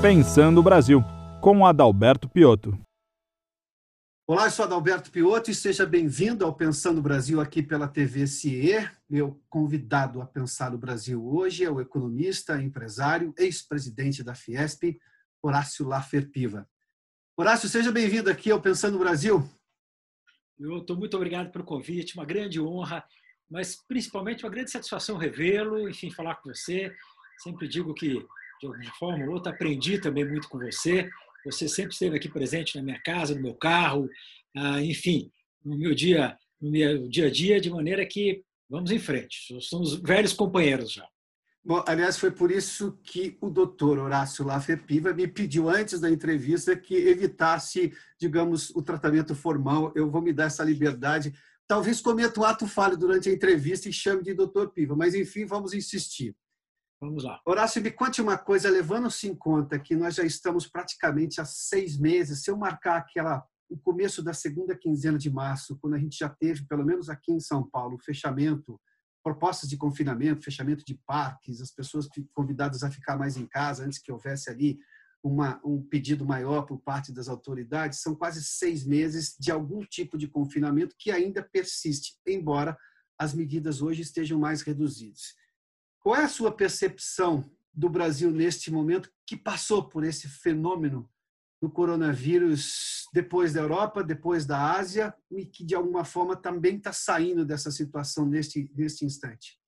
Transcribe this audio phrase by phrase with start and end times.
[0.00, 1.02] Pensando o Brasil,
[1.40, 2.78] com Adalberto Piotto.
[4.28, 8.24] Olá, eu sou Adalberto Piotto e seja bem-vindo ao Pensando o Brasil aqui pela TV
[8.28, 8.88] CIE.
[9.10, 15.00] Meu convidado a pensar o Brasil hoje é o economista, empresário, ex-presidente da Fiesp,
[15.42, 16.64] Horácio Laffer Piva.
[17.36, 19.42] Horácio, seja bem-vindo aqui ao Pensando o Brasil.
[20.60, 23.04] Eu estou muito obrigado pelo convite, uma grande honra,
[23.50, 26.94] mas principalmente uma grande satisfação revê-lo, enfim, falar com você.
[27.42, 28.24] Sempre digo que
[28.60, 31.08] de alguma forma ou outra, aprendi também muito com você.
[31.44, 34.08] Você sempre esteve aqui presente na minha casa, no meu carro,
[34.56, 35.30] ah, enfim,
[35.64, 39.56] no meu dia, no meu dia a dia, de maneira que vamos em frente.
[39.60, 41.06] Somos velhos companheiros já.
[41.64, 46.74] Bom, aliás, foi por isso que o doutor Horácio Lafepiva me pediu antes da entrevista
[46.74, 49.92] que evitasse, digamos, o tratamento formal.
[49.94, 51.34] Eu vou me dar essa liberdade.
[51.66, 55.44] Talvez cometa um ato falho durante a entrevista e chame de doutor Piva, mas enfim,
[55.44, 56.34] vamos insistir.
[57.00, 57.40] Vamos lá.
[57.46, 61.96] Horácio, me conte uma coisa, levando-se em conta que nós já estamos praticamente há seis
[61.96, 66.18] meses, se eu marcar aquela, o começo da segunda quinzena de março, quando a gente
[66.18, 68.80] já teve, pelo menos aqui em São Paulo, fechamento,
[69.22, 74.00] propostas de confinamento, fechamento de parques, as pessoas convidadas a ficar mais em casa antes
[74.00, 74.78] que houvesse ali
[75.22, 80.18] uma, um pedido maior por parte das autoridades, são quase seis meses de algum tipo
[80.18, 82.76] de confinamento que ainda persiste, embora
[83.18, 85.34] as medidas hoje estejam mais reduzidas.
[86.08, 91.06] Qual é a sua percepção do Brasil neste momento que passou por esse fenômeno
[91.60, 96.94] do coronavírus depois da Europa, depois da Ásia e que de alguma forma também está
[96.94, 99.60] saindo dessa situação neste, neste instante?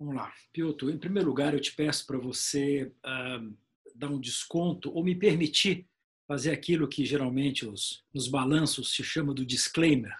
[0.00, 0.90] Vamos lá, Piotr.
[0.90, 3.56] Em primeiro lugar, eu te peço para você uh,
[3.94, 5.88] dar um desconto ou me permitir
[6.26, 10.16] fazer aquilo que geralmente os, nos balanços se chama do disclaimer,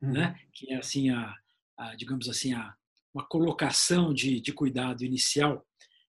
[0.00, 0.12] uhum.
[0.12, 0.40] né?
[0.50, 1.34] que é assim a,
[1.76, 2.74] a digamos assim a
[3.14, 5.66] uma colocação de, de cuidado inicial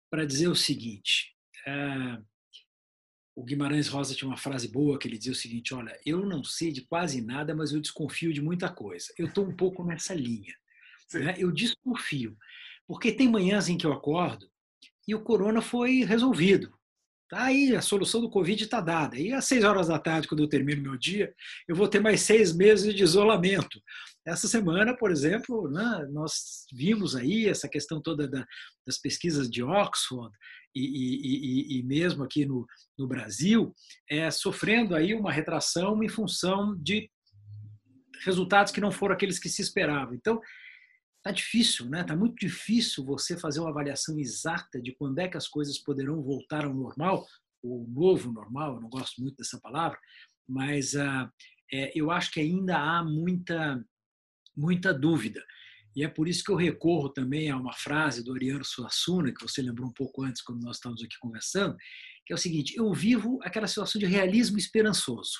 [0.10, 1.34] para dizer o seguinte.
[1.66, 2.18] É,
[3.36, 6.44] o Guimarães Rosa tinha uma frase boa que ele dizia o seguinte: Olha, eu não
[6.44, 9.08] sei de quase nada, mas eu desconfio de muita coisa.
[9.18, 10.56] Eu estou um pouco nessa linha.
[11.14, 11.36] Né?
[11.38, 12.38] Eu desconfio.
[12.88, 14.50] Porque tem manhãs em que eu acordo
[15.08, 16.74] e o corona foi resolvido.
[17.30, 19.18] Tá aí, a solução do Covid está dada.
[19.18, 21.34] E às seis horas da tarde, quando eu termino meu dia,
[21.68, 23.82] eu vou ter mais seis meses de isolamento.
[24.26, 28.46] Essa semana, por exemplo, né, nós vimos aí essa questão toda da,
[28.86, 30.34] das pesquisas de Oxford
[30.74, 32.66] e, e, e, e mesmo aqui no,
[32.98, 33.74] no Brasil,
[34.10, 37.10] é, sofrendo aí uma retração em função de
[38.24, 40.16] resultados que não foram aqueles que se esperavam.
[40.16, 40.40] Então,
[41.24, 42.04] Tá difícil, né?
[42.04, 46.22] Tá muito difícil você fazer uma avaliação exata de quando é que as coisas poderão
[46.22, 47.26] voltar ao normal,
[47.64, 48.76] ou novo normal.
[48.76, 49.98] Eu não gosto muito dessa palavra,
[50.46, 51.32] mas uh,
[51.72, 53.82] é, eu acho que ainda há muita
[54.56, 55.44] muita dúvida.
[55.96, 59.42] E é por isso que eu recorro também a uma frase do Ariano Suassuna, que
[59.42, 61.76] você lembrou um pouco antes, quando nós estávamos aqui conversando,
[62.26, 65.38] que é o seguinte: eu vivo aquela situação de realismo esperançoso.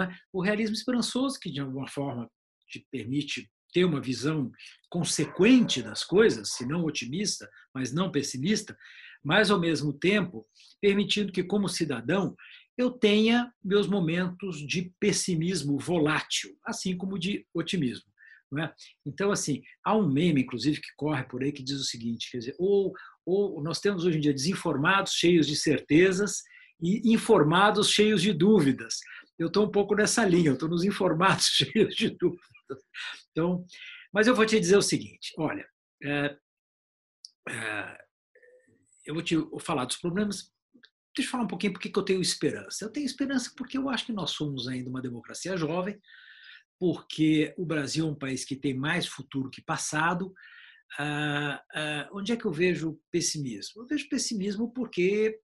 [0.00, 0.08] É?
[0.32, 2.30] O realismo esperançoso, que de alguma forma
[2.68, 4.50] te permite ter uma visão
[4.90, 8.76] consequente das coisas, se não otimista, mas não pessimista,
[9.24, 10.46] mas ao mesmo tempo
[10.80, 12.36] permitindo que, como cidadão,
[12.76, 18.10] eu tenha meus momentos de pessimismo volátil, assim como de otimismo.
[18.56, 18.72] É?
[19.04, 22.38] Então, assim, há um meme, inclusive, que corre por aí que diz o seguinte: quer
[22.38, 22.94] dizer, ou,
[23.26, 26.42] ou nós temos hoje em dia desinformados, cheios de certezas,
[26.80, 29.00] e informados, cheios de dúvidas.
[29.38, 32.42] Eu estou um pouco nessa linha, eu estou nos informados, cheios de dúvidas.
[33.30, 33.64] Então,
[34.12, 35.68] mas eu vou te dizer o seguinte: olha,
[36.02, 36.36] é,
[37.48, 37.98] é,
[39.04, 40.52] eu vou te falar dos problemas.
[41.16, 42.84] Deixa eu falar um pouquinho por que eu tenho esperança.
[42.84, 46.00] Eu tenho esperança porque eu acho que nós somos ainda uma democracia jovem,
[46.78, 50.32] porque o Brasil é um país que tem mais futuro que passado.
[50.98, 53.82] Ah, ah, onde é que eu vejo pessimismo?
[53.82, 55.40] Eu vejo pessimismo porque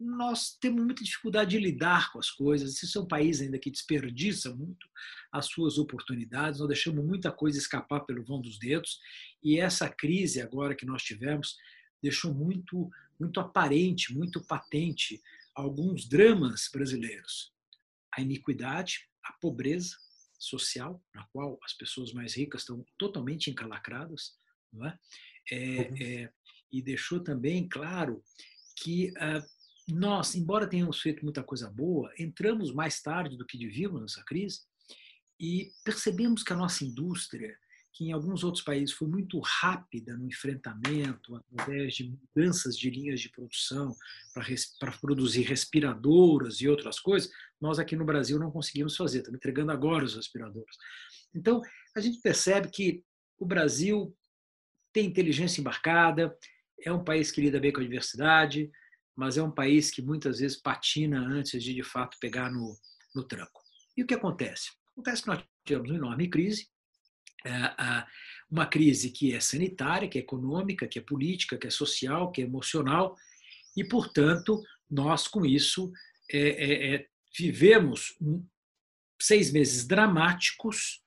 [0.00, 2.82] nós temos muita dificuldade de lidar com as coisas.
[2.82, 4.88] Isso é um país ainda que desperdiça muito
[5.30, 8.98] as suas oportunidades, nós deixamos muita coisa escapar pelo vão dos dedos,
[9.42, 11.54] e essa crise agora que nós tivemos
[12.02, 12.88] deixou muito,
[13.18, 15.20] muito aparente, muito patente
[15.54, 17.52] alguns dramas brasileiros.
[18.16, 19.96] A iniquidade, a pobreza
[20.40, 24.32] social, na qual as pessoas mais ricas estão totalmente encalacradas,
[24.72, 24.98] não é?
[25.50, 25.96] É, uhum.
[26.00, 26.32] é,
[26.72, 28.22] e deixou também claro
[28.76, 29.44] que ah,
[29.88, 34.60] nós, embora tenhamos feito muita coisa boa, entramos mais tarde do que devíamos nessa crise
[35.38, 37.56] e percebemos que a nossa indústria,
[37.92, 43.20] que em alguns outros países foi muito rápida no enfrentamento, através de mudanças de linhas
[43.20, 43.94] de produção
[44.78, 49.72] para produzir respiradoras e outras coisas, nós aqui no Brasil não conseguimos fazer, estamos entregando
[49.72, 50.76] agora os respiradores.
[51.34, 51.60] Então,
[51.94, 53.04] a gente percebe que
[53.38, 54.16] o Brasil
[54.92, 56.36] tem inteligência embarcada,
[56.82, 58.70] é um país que lida bem com a diversidade,
[59.14, 62.76] mas é um país que muitas vezes patina antes de, de fato, pegar no,
[63.14, 63.60] no tranco.
[63.96, 64.70] E o que acontece?
[64.92, 66.68] Acontece que nós tivemos uma enorme crise,
[67.44, 67.50] é,
[68.50, 72.42] uma crise que é sanitária, que é econômica, que é política, que é social, que
[72.42, 73.16] é emocional,
[73.76, 74.60] e, portanto,
[74.90, 75.92] nós, com isso,
[76.30, 77.06] é, é, é,
[77.36, 78.16] vivemos
[79.20, 81.02] seis meses dramáticos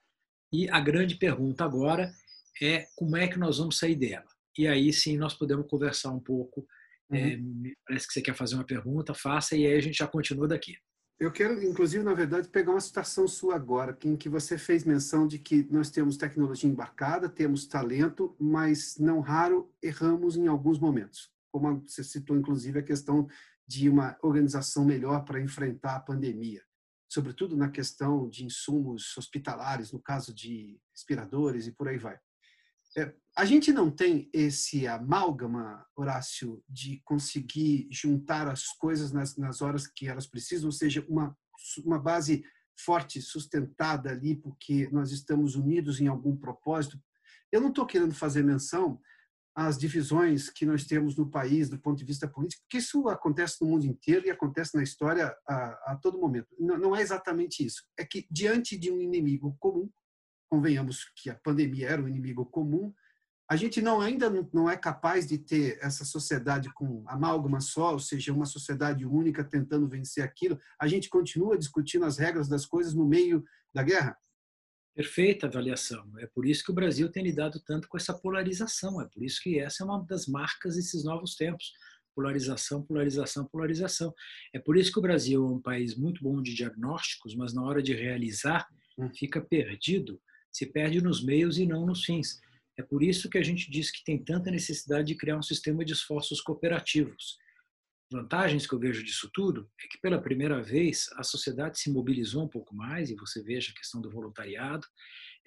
[0.51, 2.13] e a grande pergunta agora
[2.61, 4.27] é como é que nós vamos sair dela.
[4.57, 6.65] E aí sim nós podemos conversar um pouco.
[7.11, 7.63] É, uhum.
[7.65, 10.47] É, parece que você quer fazer uma pergunta, faça e aí a gente já continua
[10.47, 10.75] daqui.
[11.19, 15.27] Eu quero, inclusive, na verdade, pegar uma citação sua agora, em que você fez menção
[15.27, 21.31] de que nós temos tecnologia embarcada, temos talento, mas não raro erramos em alguns momentos.
[21.51, 23.27] Como você citou, inclusive, a questão
[23.67, 26.61] de uma organização melhor para enfrentar a pandemia,
[27.09, 32.17] sobretudo na questão de insumos hospitalares, no caso de respiradores e por aí vai.
[32.95, 39.61] É, a gente não tem esse amálgama, Horácio, de conseguir juntar as coisas nas, nas
[39.61, 41.35] horas que elas precisam, ou seja, uma,
[41.83, 42.43] uma base
[42.79, 47.01] forte, sustentada ali, porque nós estamos unidos em algum propósito.
[47.51, 48.99] Eu não estou querendo fazer menção
[49.55, 53.57] às divisões que nós temos no país do ponto de vista político, porque isso acontece
[53.61, 56.47] no mundo inteiro e acontece na história a, a todo momento.
[56.59, 57.83] Não, não é exatamente isso.
[57.97, 59.89] É que, diante de um inimigo comum,
[60.49, 62.93] convenhamos que a pandemia era um inimigo comum,
[63.49, 67.99] a gente não ainda não é capaz de ter essa sociedade com amálgama só, ou
[67.99, 70.57] seja, uma sociedade única tentando vencer aquilo.
[70.79, 74.17] A gente continua discutindo as regras das coisas no meio da guerra.
[74.95, 76.07] Perfeita avaliação.
[76.19, 79.01] É por isso que o Brasil tem lidado tanto com essa polarização.
[79.01, 81.73] É por isso que essa é uma das marcas desses novos tempos.
[82.15, 84.13] Polarização, polarização, polarização.
[84.53, 87.63] É por isso que o Brasil é um país muito bom de diagnósticos, mas na
[87.63, 88.67] hora de realizar
[88.97, 89.09] hum.
[89.13, 92.39] fica perdido se perde nos meios e não nos fins.
[92.77, 95.83] É por isso que a gente diz que tem tanta necessidade de criar um sistema
[95.83, 97.37] de esforços cooperativos.
[98.13, 102.43] Vantagens que eu vejo disso tudo é que, pela primeira vez, a sociedade se mobilizou
[102.43, 104.85] um pouco mais, e você veja a questão do voluntariado,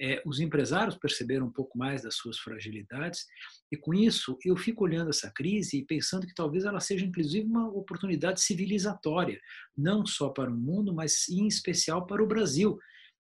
[0.01, 3.25] é, os empresários perceberam um pouco mais das suas fragilidades,
[3.71, 7.47] e com isso eu fico olhando essa crise e pensando que talvez ela seja, inclusive,
[7.47, 9.41] uma oportunidade civilizatória,
[9.77, 12.77] não só para o mundo, mas em especial para o Brasil,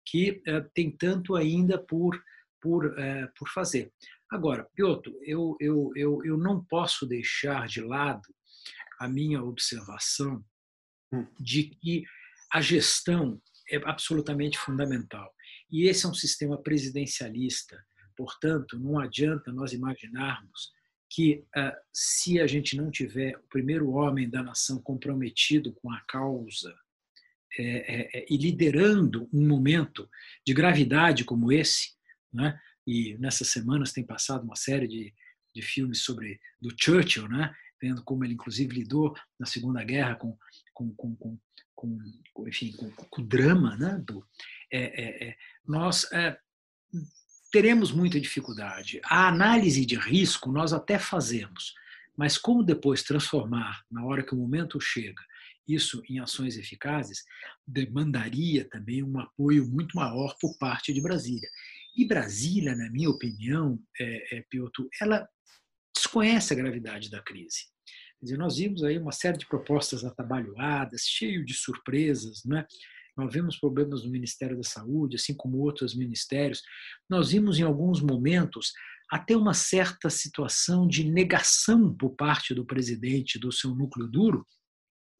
[0.06, 2.16] que eh, tem tanto ainda por,
[2.60, 3.92] por, eh, por fazer.
[4.30, 8.22] Agora, Piotr, eu, eu, eu, eu não posso deixar de lado
[8.98, 10.44] a minha observação
[11.12, 11.26] hum.
[11.38, 12.04] de que
[12.52, 13.40] a gestão
[13.70, 15.34] é absolutamente fundamental.
[15.70, 17.82] E esse é um sistema presidencialista,
[18.16, 20.70] portanto, não adianta nós imaginarmos
[21.08, 26.00] que, uh, se a gente não tiver o primeiro homem da nação comprometido com a
[26.08, 26.74] causa
[27.58, 30.08] é, é, é, e liderando um momento
[30.46, 31.90] de gravidade como esse,
[32.32, 32.58] né?
[32.86, 35.14] e nessas semanas tem passado uma série de,
[35.54, 37.54] de filmes sobre do Churchill, né?
[37.82, 40.38] Vendo como ele inclusive lidou na Segunda Guerra com
[40.72, 41.38] com, com, com,
[41.74, 44.00] com enfim com, com, o drama, né?
[44.06, 44.24] Do,
[44.72, 45.36] é, é,
[45.66, 46.08] nós
[47.50, 49.00] teremos muita dificuldade.
[49.04, 51.74] A análise de risco nós até fazemos,
[52.16, 55.22] mas como depois transformar na hora que o momento chega
[55.66, 57.24] isso em ações eficazes,
[57.66, 61.48] demandaria também um apoio muito maior por parte de Brasília.
[61.96, 65.28] E Brasília, na minha opinião, é, é, Piotr, ela
[65.94, 67.71] desconhece a gravidade da crise.
[68.22, 72.64] Quer dizer, nós vimos aí uma série de propostas atabalhoadas, cheio de surpresas, né?
[73.16, 76.62] Nós vimos problemas no Ministério da Saúde, assim como outros ministérios.
[77.10, 78.72] Nós vimos em alguns momentos
[79.10, 84.46] até uma certa situação de negação por parte do presidente do seu núcleo duro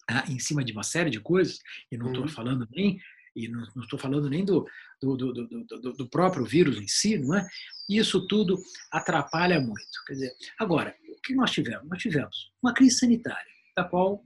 [0.09, 1.59] ah, em cima de uma série de coisas,
[1.91, 2.29] e não estou uhum.
[2.29, 3.01] falando nem
[3.35, 4.67] e não estou falando nem do,
[5.01, 7.47] do, do, do, próprio vírus em si, não é?
[7.89, 8.59] Isso tudo
[8.91, 10.05] atrapalha muito.
[10.07, 11.89] Quer dizer, agora, o que nós tivemos?
[11.89, 14.25] Nós tivemos uma crise sanitária, da qual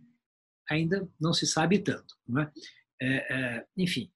[0.69, 2.53] ainda não se sabe tanto, não é?
[3.01, 4.11] é, é enfim,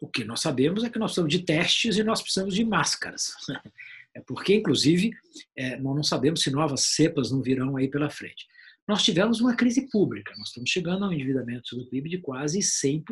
[0.00, 3.32] o que nós sabemos é que nós precisamos de testes e nós precisamos de máscaras.
[4.16, 5.12] É porque, inclusive,
[5.54, 8.46] é, nós não sabemos se novas cepas não virão aí pela frente
[8.88, 10.32] nós tivemos uma crise pública.
[10.38, 13.04] Nós estamos chegando a um endividamento do PIB de quase 100%.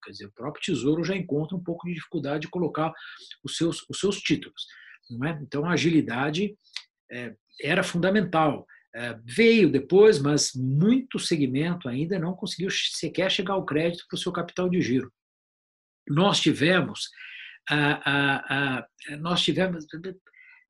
[0.00, 2.92] Quer dizer, o próprio Tesouro já encontra um pouco de dificuldade de colocar
[3.42, 4.64] os seus, os seus títulos.
[5.26, 5.30] É?
[5.42, 6.56] Então, a agilidade
[7.10, 8.64] é, era fundamental.
[8.94, 14.18] É, veio depois, mas muito segmento ainda não conseguiu sequer chegar ao crédito para o
[14.18, 15.12] seu capital de giro.
[16.08, 17.10] Nós tivemos,
[19.20, 19.84] nós tivemos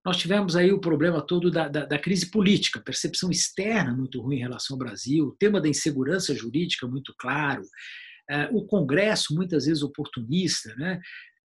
[0.04, 4.36] nós tivemos aí o problema todo da, da, da, crise política, percepção externa muito ruim
[4.36, 9.66] em relação ao Brasil, o tema da insegurança jurídica muito claro, uh, o Congresso muitas
[9.66, 11.00] vezes oportunista, né?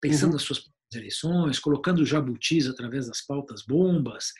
[0.00, 0.34] pensando uhum.
[0.34, 0.62] nas suas
[0.94, 4.32] eleições, colocando jabutis através das pautas bombas,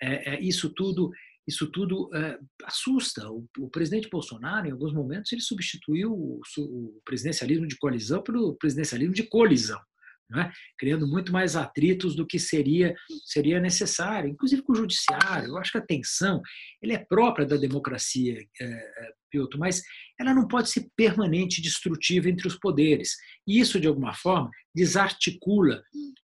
[0.00, 1.10] é, é, isso tudo
[1.44, 3.28] isso tudo é, assusta.
[3.28, 8.54] O, o, presidente Bolsonaro, em alguns momentos, ele substituiu o, o presidencialismo de coalizão pelo
[8.54, 9.80] presidencialismo de colisão.
[10.34, 10.50] É?
[10.78, 15.48] criando muito mais atritos do que seria seria necessário, inclusive com o judiciário.
[15.48, 16.40] Eu acho que a tensão
[16.80, 19.82] ele é própria da democracia, é, é, Piotr, mas
[20.18, 23.16] ela não pode ser permanente e destrutiva entre os poderes.
[23.46, 25.82] E isso, de alguma forma, desarticula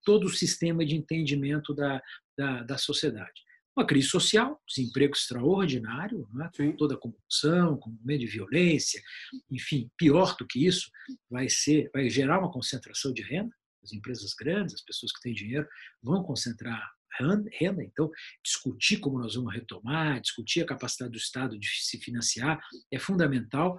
[0.04, 2.02] todo o sistema de entendimento da,
[2.38, 3.42] da, da sociedade.
[3.76, 6.28] Uma crise social, desemprego extraordinário,
[6.60, 6.72] é?
[6.74, 9.02] toda a corrupção, com medo de violência,
[9.50, 10.92] enfim, pior do que isso,
[11.30, 15.34] vai ser, vai gerar uma concentração de renda as empresas grandes, as pessoas que têm
[15.34, 15.68] dinheiro,
[16.02, 17.84] vão concentrar renda.
[17.84, 18.10] Então,
[18.44, 22.60] discutir como nós vamos retomar, discutir a capacidade do Estado de se financiar
[22.92, 23.78] é fundamental.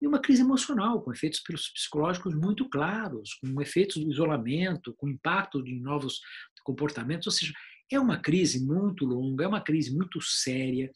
[0.00, 1.42] E uma crise emocional, com efeitos
[1.74, 6.20] psicológicos muito claros, com efeitos do isolamento, com impacto de novos
[6.64, 7.26] comportamentos.
[7.26, 7.52] Ou seja,
[7.92, 10.90] é uma crise muito longa, é uma crise muito séria.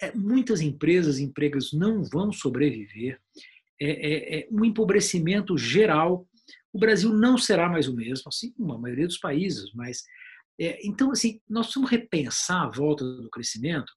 [0.00, 3.20] É, muitas empresas e empregas não vão sobreviver.
[3.78, 6.26] É, é, é um empobrecimento geral
[6.72, 10.02] o Brasil não será mais o mesmo, assim como a maioria dos países, mas
[10.60, 13.92] é, então assim nós precisamos repensar a volta do crescimento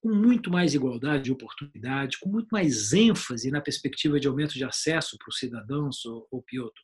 [0.00, 4.64] com muito mais igualdade de oportunidade, com muito mais ênfase na perspectiva de aumento de
[4.64, 6.80] acesso para os cidadãos, o Pioto,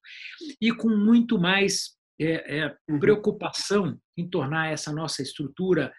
[0.60, 3.00] e com muito mais é, é, uhum.
[3.00, 5.92] preocupação em tornar essa nossa estrutura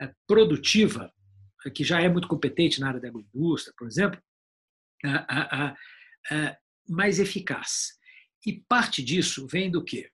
[0.00, 1.10] é, produtiva,
[1.74, 4.20] que já é muito competente na área da agroindústria, por exemplo,
[6.88, 7.95] mais eficaz.
[8.46, 10.08] E parte disso vem do quê?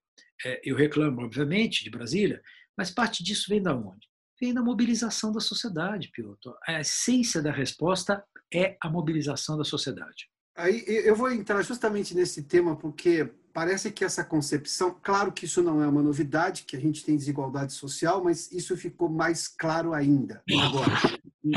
[0.45, 2.43] É, eu reclamo, obviamente, de Brasília,
[2.77, 4.09] mas parte disso vem da onde?
[4.41, 6.49] Vem da mobilização da sociedade, Piotr.
[6.67, 10.29] A essência da resposta é a mobilização da sociedade.
[10.57, 15.63] Aí eu vou entrar justamente nesse tema porque parece que essa concepção, claro que isso
[15.63, 19.95] não é uma novidade, que a gente tem desigualdade social, mas isso ficou mais claro
[19.95, 20.93] ainda agora.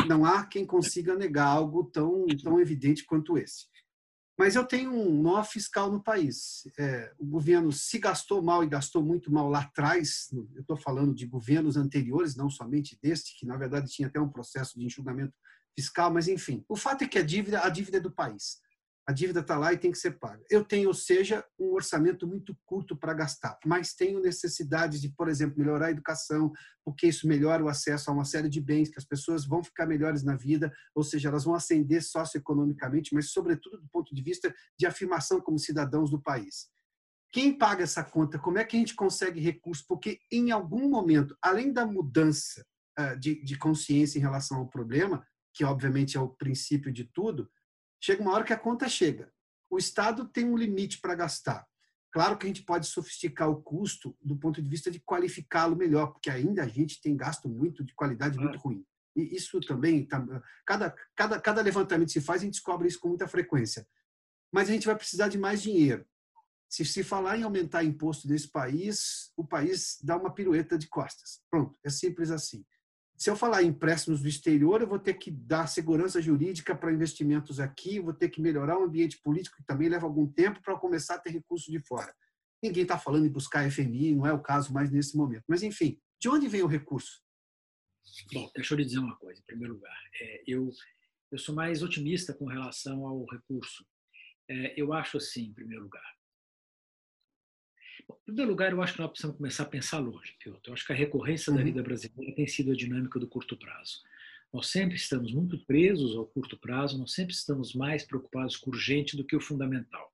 [0.08, 3.66] Não há quem consiga negar algo tão, tão evidente quanto esse.
[4.38, 6.64] Mas eu tenho um nó fiscal no país.
[6.78, 10.28] É, o governo se gastou mal e gastou muito mal lá atrás.
[10.54, 14.30] Eu estou falando de governos anteriores, não somente deste, que na verdade tinha até um
[14.30, 15.34] processo de enxugamento
[15.74, 16.66] fiscal, mas enfim.
[16.68, 18.65] O fato é que a dívida, a dívida é do país
[19.08, 20.44] a dívida está lá e tem que ser paga.
[20.50, 25.30] Eu tenho, ou seja, um orçamento muito curto para gastar, mas tenho necessidade de, por
[25.30, 26.52] exemplo, melhorar a educação,
[26.84, 29.86] porque isso melhora o acesso a uma série de bens, que as pessoas vão ficar
[29.86, 34.54] melhores na vida, ou seja, elas vão ascender socioeconomicamente, mas, sobretudo, do ponto de vista
[34.78, 36.68] de afirmação como cidadãos do país.
[37.32, 38.40] Quem paga essa conta?
[38.40, 39.86] Como é que a gente consegue recursos?
[39.86, 42.66] Porque, em algum momento, além da mudança
[42.98, 47.50] ah, de consciência em relação ao problema, que obviamente é o princípio de tudo,
[48.06, 49.32] chega uma hora que a conta chega.
[49.68, 51.66] O Estado tem um limite para gastar.
[52.12, 56.14] Claro que a gente pode sofisticar o custo do ponto de vista de qualificá-lo melhor,
[56.14, 58.86] porque ainda a gente tem gasto muito de qualidade muito ruim.
[59.16, 60.24] E isso também, tá,
[60.66, 63.88] cada, cada, cada levantamento que se faz, a gente descobre isso com muita frequência.
[64.52, 66.06] Mas a gente vai precisar de mais dinheiro.
[66.70, 71.42] Se se falar em aumentar imposto nesse país, o país dá uma pirueta de costas.
[71.50, 72.64] Pronto, é simples assim.
[73.18, 76.92] Se eu falar em empréstimos do exterior, eu vou ter que dar segurança jurídica para
[76.92, 80.78] investimentos aqui, vou ter que melhorar o ambiente político, que também leva algum tempo para
[80.78, 82.14] começar a ter recursos de fora.
[82.62, 85.44] Ninguém está falando em buscar FMI, não é o caso mais nesse momento.
[85.48, 87.22] Mas, enfim, de onde vem o recurso?
[88.34, 89.98] Bom, deixa eu lhe dizer uma coisa, em primeiro lugar.
[90.20, 90.70] É, eu,
[91.32, 93.86] eu sou mais otimista com relação ao recurso.
[94.50, 96.15] É, eu acho assim, em primeiro lugar,
[98.10, 100.68] em primeiro lugar, eu acho que nós precisamos começar a pensar longe, Piotr.
[100.68, 101.58] Eu acho que a recorrência uhum.
[101.58, 104.02] da vida brasileira tem sido a dinâmica do curto prazo.
[104.54, 108.74] Nós sempre estamos muito presos ao curto prazo, nós sempre estamos mais preocupados com o
[108.74, 110.12] urgente do que o fundamental.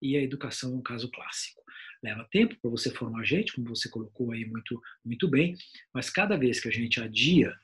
[0.00, 1.62] E a educação é um caso clássico.
[2.02, 5.54] Leva tempo para você formar gente, como você colocou aí muito, muito bem,
[5.94, 7.54] mas cada vez que a gente adia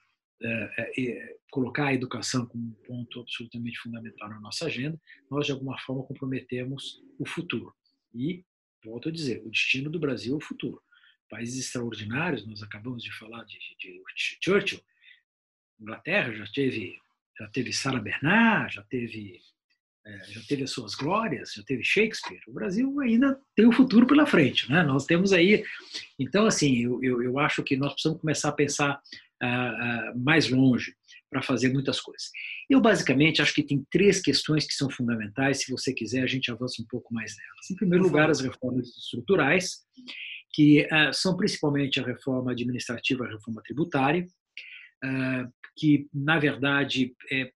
[0.40, 5.52] é, é, colocar a educação como um ponto absolutamente fundamental na nossa agenda, nós de
[5.52, 7.74] alguma forma comprometemos o futuro.
[8.14, 8.44] E
[8.84, 10.80] volto a dizer, o destino do Brasil é o futuro.
[11.28, 14.02] Países extraordinários, nós acabamos de falar de, de
[14.42, 14.80] Churchill,
[15.80, 16.98] Inglaterra já teve
[17.38, 19.40] já teve Sarah Bernard, já teve
[20.04, 22.40] é, já teve as suas glórias, já teve Shakespeare.
[22.48, 24.82] O Brasil ainda tem o futuro pela frente, né?
[24.82, 25.64] Nós temos aí,
[26.18, 29.00] então assim, eu, eu, eu acho que nós precisamos começar a pensar
[29.42, 30.96] uh, uh, mais longe
[31.30, 32.30] para fazer muitas coisas.
[32.68, 35.62] Eu, basicamente, acho que tem três questões que são fundamentais.
[35.62, 37.70] Se você quiser, a gente avança um pouco mais nelas.
[37.70, 39.78] Em primeiro lugar, as reformas estruturais,
[40.52, 44.26] que uh, são principalmente a reforma administrativa e a reforma tributária,
[45.04, 47.52] uh, que, na verdade, é,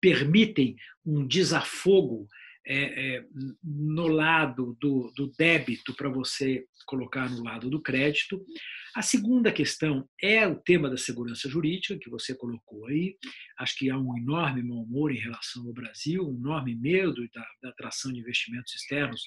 [0.00, 2.26] permitem um desafogo
[2.66, 3.24] é, é,
[3.64, 8.44] no lado do, do débito para você colocar no lado do crédito.
[8.94, 13.16] A segunda questão é o tema da segurança jurídica, que você colocou aí.
[13.58, 17.46] Acho que há um enorme mau humor em relação ao Brasil, um enorme medo da,
[17.62, 19.22] da atração de investimentos externos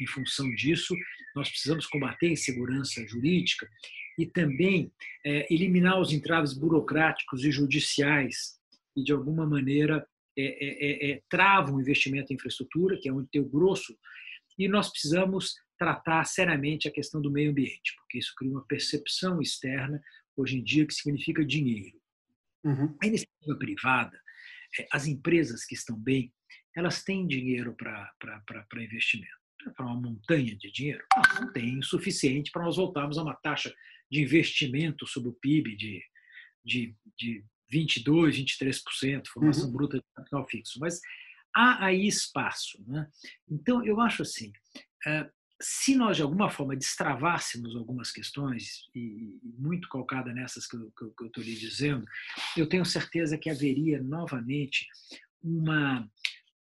[0.00, 0.94] em função disso.
[1.36, 3.68] Nós precisamos combater a insegurança jurídica
[4.18, 4.92] e também
[5.24, 8.60] é, eliminar os entraves burocráticos e judiciais
[8.96, 13.12] e, de alguma maneira, é, é, é, é travam o investimento em infraestrutura, que é
[13.12, 13.96] onde tem o grosso,
[14.58, 19.40] e nós precisamos tratar seriamente a questão do meio ambiente, porque isso cria uma percepção
[19.40, 20.00] externa,
[20.36, 22.00] hoje em dia, que significa dinheiro.
[22.64, 22.96] Uhum.
[23.02, 24.20] A iniciativa privada,
[24.78, 26.32] é, as empresas que estão bem,
[26.76, 29.42] elas têm dinheiro para investimento.
[29.76, 31.04] Para uma montanha de dinheiro?
[31.14, 33.72] Não, não tem o suficiente para nós voltarmos a uma taxa
[34.10, 36.02] de investimento sobre o PIB de,
[36.64, 39.72] de, de 22%, 23%, formação uhum.
[39.72, 40.78] bruta de capital fixo.
[40.78, 41.00] Mas
[41.54, 42.82] há aí espaço.
[42.86, 43.06] Né?
[43.48, 44.52] Então, eu acho assim,
[45.06, 45.28] eh,
[45.60, 50.92] se nós de alguma forma destravássemos algumas questões, e muito calcada nessas que eu
[51.26, 52.04] estou lhe dizendo,
[52.56, 54.86] eu tenho certeza que haveria novamente
[55.40, 56.08] uma,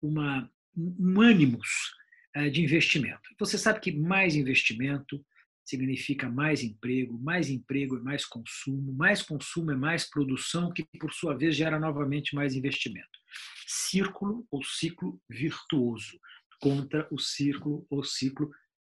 [0.03, 1.95] uma, um ânimos
[2.35, 3.23] eh, de investimento.
[3.38, 5.25] Você sabe que mais investimento
[5.68, 11.12] significa mais emprego, mais emprego é mais consumo, mais consumo é mais produção, que por
[11.12, 13.18] sua vez gera novamente mais investimento.
[13.66, 16.18] Círculo ou ciclo virtuoso
[16.58, 18.50] contra o círculo ou ciclo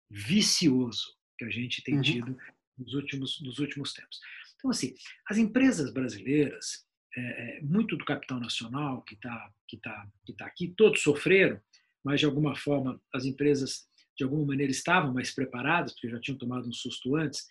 [0.10, 2.01] vicioso que a gente tem uhum.
[2.01, 2.38] tido
[2.77, 4.19] nos últimos, nos últimos tempos.
[4.55, 4.93] Então, assim,
[5.27, 10.46] as empresas brasileiras, é, é muito do capital nacional que está que tá, que tá
[10.46, 11.60] aqui, todos sofreram,
[12.03, 13.88] mas de alguma forma as empresas
[14.18, 17.46] de alguma maneira estavam mais preparadas, porque já tinham tomado um susto antes,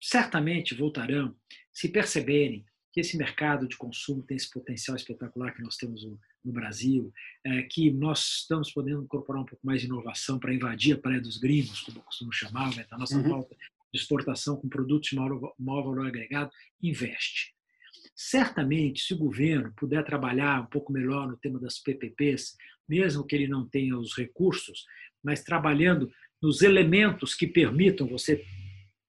[0.00, 1.36] certamente voltarão
[1.72, 6.02] se perceberem que esse mercado de consumo tem esse potencial espetacular que nós temos
[6.44, 7.12] no Brasil,
[7.44, 11.20] é, que nós estamos podendo incorporar um pouco mais de inovação para invadir a praia
[11.20, 12.86] dos gringos, como eu costumo chamar, né?
[12.90, 13.40] a nossa uhum.
[13.92, 16.50] de exportação com produtos de maior, maior valor agregado,
[16.82, 17.54] investe.
[18.14, 22.56] Certamente, se o governo puder trabalhar um pouco melhor no tema das PPPs,
[22.88, 24.86] mesmo que ele não tenha os recursos,
[25.22, 28.44] mas trabalhando nos elementos que permitam você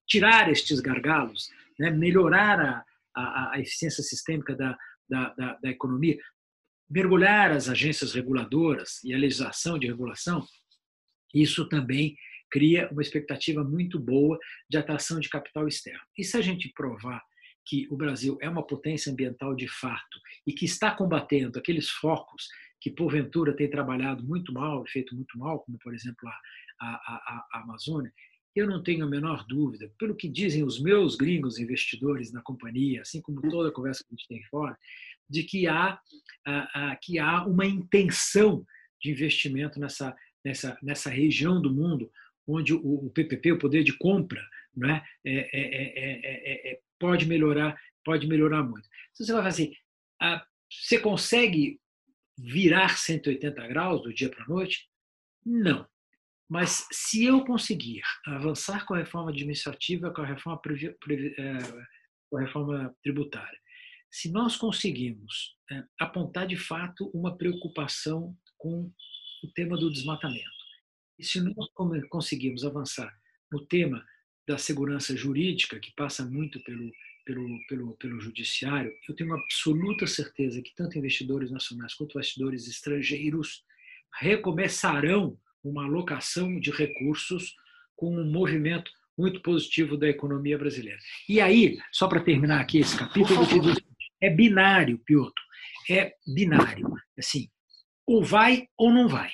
[0.08, 6.18] tirar estes gargalos, né, melhorar a, a, a, eficiência sistêmica da, da, da, da economia,
[6.90, 10.44] mergulhar as agências reguladoras e a legislação de regulação,
[11.34, 12.18] isso também
[12.50, 16.02] cria uma expectativa muito boa de atração de capital externo.
[16.18, 17.22] E se a gente provar
[17.66, 22.48] que o Brasil é uma potência ambiental de fato e que está combatendo aqueles focos
[22.82, 27.62] que porventura tem trabalhado muito mal, feito muito mal, como por exemplo a, a, a,
[27.62, 28.12] Amazônia,
[28.56, 33.02] eu não tenho a menor dúvida, pelo que dizem os meus gringos investidores na companhia,
[33.02, 34.78] assim como toda a conversa que a gente tem fora,
[35.30, 36.00] de que há,
[37.02, 38.66] que há uma intenção
[39.00, 42.12] de investimento nessa, nessa, nessa região do mundo
[42.48, 44.42] onde o, PPP, o poder de compra,
[44.76, 48.88] né, é, é, é, pode melhorar pode melhorar muito.
[49.12, 49.72] Então você vai fazer,
[50.20, 51.80] assim, você consegue
[52.42, 54.90] virar 180 graus do dia para a noite?
[55.46, 55.88] Não.
[56.50, 60.60] Mas se eu conseguir avançar com a reforma administrativa, com a reforma,
[61.08, 61.86] eh,
[62.30, 63.60] com a reforma tributária,
[64.10, 68.92] se nós conseguirmos eh, apontar de fato uma preocupação com
[69.44, 70.50] o tema do desmatamento,
[71.20, 71.70] e se nós
[72.10, 73.14] conseguirmos avançar
[73.52, 74.04] no tema
[74.48, 76.92] da segurança jurídica, que passa muito pelo
[77.26, 83.64] pelo, pelo, pelo judiciário, eu tenho absoluta certeza que tanto investidores nacionais quanto investidores estrangeiros
[84.20, 87.56] recomeçarão uma alocação de recursos
[87.96, 91.00] com um movimento muito positivo da economia brasileira.
[91.28, 93.42] E aí, só para terminar aqui esse capítulo,
[94.22, 95.42] é binário, Piotr.
[95.90, 96.90] É binário.
[97.18, 97.50] Assim,
[98.08, 99.32] ou vai ou não vai.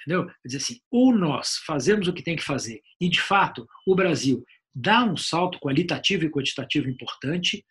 [0.00, 0.26] Entendeu?
[0.26, 3.94] Quer dizer assim, ou nós fazemos o que tem que fazer, e de fato o
[3.94, 4.42] Brasil
[4.74, 7.64] dá um salto qualitativo e quantitativo importante,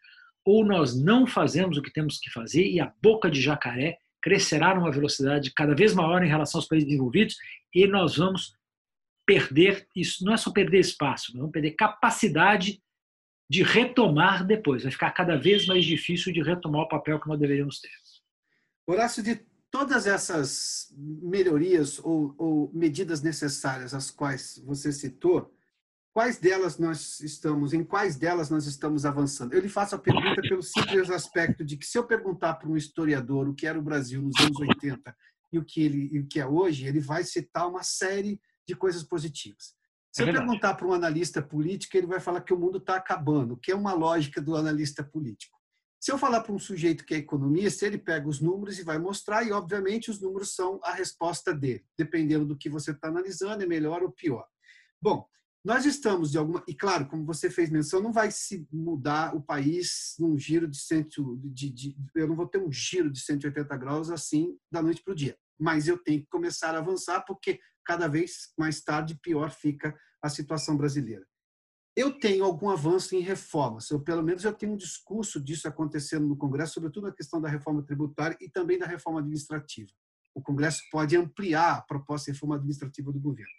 [0.46, 4.76] ou nós não fazemos o que temos que fazer e a boca de jacaré crescerá
[4.76, 7.38] numa velocidade cada vez maior em relação aos países desenvolvidos
[7.74, 8.54] e nós vamos
[9.26, 12.82] perder isso não é só perder espaço, nós vamos perder capacidade
[13.50, 14.84] de retomar depois.
[14.84, 17.90] Vai ficar cada vez mais difícil de retomar o papel que nós deveríamos ter.
[18.86, 19.40] Horácio, de
[19.72, 25.54] todas essas melhorias ou, ou medidas necessárias, as quais você citou,
[26.19, 29.53] quais delas nós estamos, em quais delas nós estamos avançando?
[29.53, 32.75] Eu lhe faço a pergunta pelo simples aspecto de que se eu perguntar para um
[32.75, 35.15] historiador o que era o Brasil nos anos 80
[35.53, 38.75] e o que ele e o que é hoje, ele vai citar uma série de
[38.75, 39.73] coisas positivas.
[40.12, 42.97] Se é eu perguntar para um analista político, ele vai falar que o mundo está
[42.97, 45.58] acabando, que é uma lógica do analista político.
[46.01, 48.99] Se eu falar para um sujeito que é economista, ele pega os números e vai
[48.99, 51.86] mostrar, e obviamente os números são a resposta dele.
[51.97, 54.45] Dependendo do que você está analisando, é melhor ou pior.
[55.01, 55.25] Bom,
[55.63, 56.63] nós estamos de alguma.
[56.67, 60.78] E claro, como você fez menção, não vai se mudar o país num giro de,
[60.80, 65.04] cento, de, de Eu não vou ter um giro de 180 graus assim da noite
[65.04, 65.38] para o dia.
[65.60, 70.30] Mas eu tenho que começar a avançar, porque cada vez mais tarde pior fica a
[70.30, 71.26] situação brasileira.
[71.95, 76.26] Eu tenho algum avanço em reformas, eu, pelo menos eu tenho um discurso disso acontecendo
[76.26, 79.91] no Congresso, sobretudo a questão da reforma tributária e também da reforma administrativa
[80.39, 83.52] o Congresso pode ampliar a proposta de reforma administrativa do governo.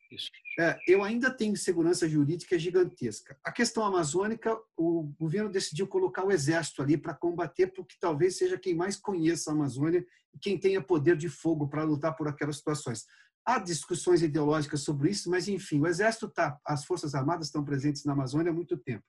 [0.59, 3.37] É, eu ainda tenho segurança jurídica gigantesca.
[3.45, 8.59] A questão amazônica, o governo decidiu colocar o exército ali para combater, porque talvez seja
[8.59, 12.57] quem mais conheça a Amazônia e quem tenha poder de fogo para lutar por aquelas
[12.57, 13.05] situações.
[13.45, 18.05] Há discussões ideológicas sobre isso, mas enfim, o exército está, as forças armadas estão presentes
[18.05, 19.05] na Amazônia há muito tempo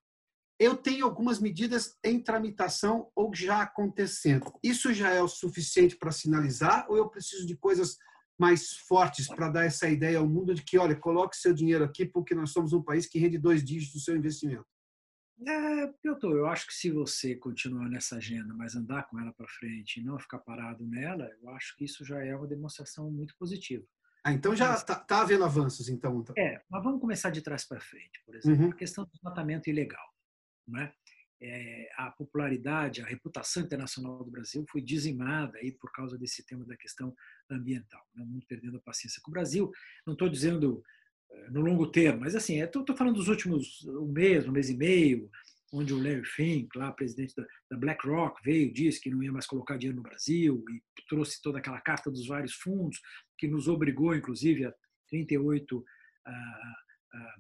[0.62, 4.54] eu tenho algumas medidas em tramitação ou já acontecendo.
[4.64, 7.98] Isso já é o suficiente para sinalizar ou eu preciso de coisas
[8.40, 12.06] mais fortes para dar essa ideia ao mundo de que, olha, coloque seu dinheiro aqui
[12.06, 14.68] porque nós somos um país que rende dois dígitos do seu investimento?
[15.48, 19.48] É, Piotr, eu acho que se você continuar nessa agenda, mas andar com ela para
[19.48, 23.36] frente e não ficar parado nela, eu acho que isso já é uma demonstração muito
[23.36, 23.84] positiva.
[24.24, 26.36] Ah, então já está tá havendo avanços, então, então.
[26.38, 28.72] É, mas vamos começar de trás para frente, por exemplo, uhum.
[28.72, 30.11] a questão do tratamento ilegal.
[30.72, 30.92] Né?
[31.44, 36.66] É, a popularidade, a reputação internacional do Brasil foi dizimada aí por causa desse tema
[36.66, 37.16] da questão
[37.50, 38.06] ambiental.
[38.16, 38.24] Né?
[38.24, 39.72] Mundo perdendo a paciência com o Brasil.
[40.06, 40.84] Não estou dizendo
[41.32, 44.78] é, no longo termo, mas assim, estou falando dos últimos um mês, um mês e
[44.78, 45.30] meio,
[45.74, 47.34] onde o Larry Fink, lá presidente
[47.70, 51.60] da, BlackRock, veio, disse que não ia mais colocar dinheiro no Brasil e trouxe toda
[51.60, 53.00] aquela carta dos vários fundos
[53.38, 54.74] que nos obrigou, inclusive, a
[55.08, 55.84] 38,
[56.26, 57.36] a, a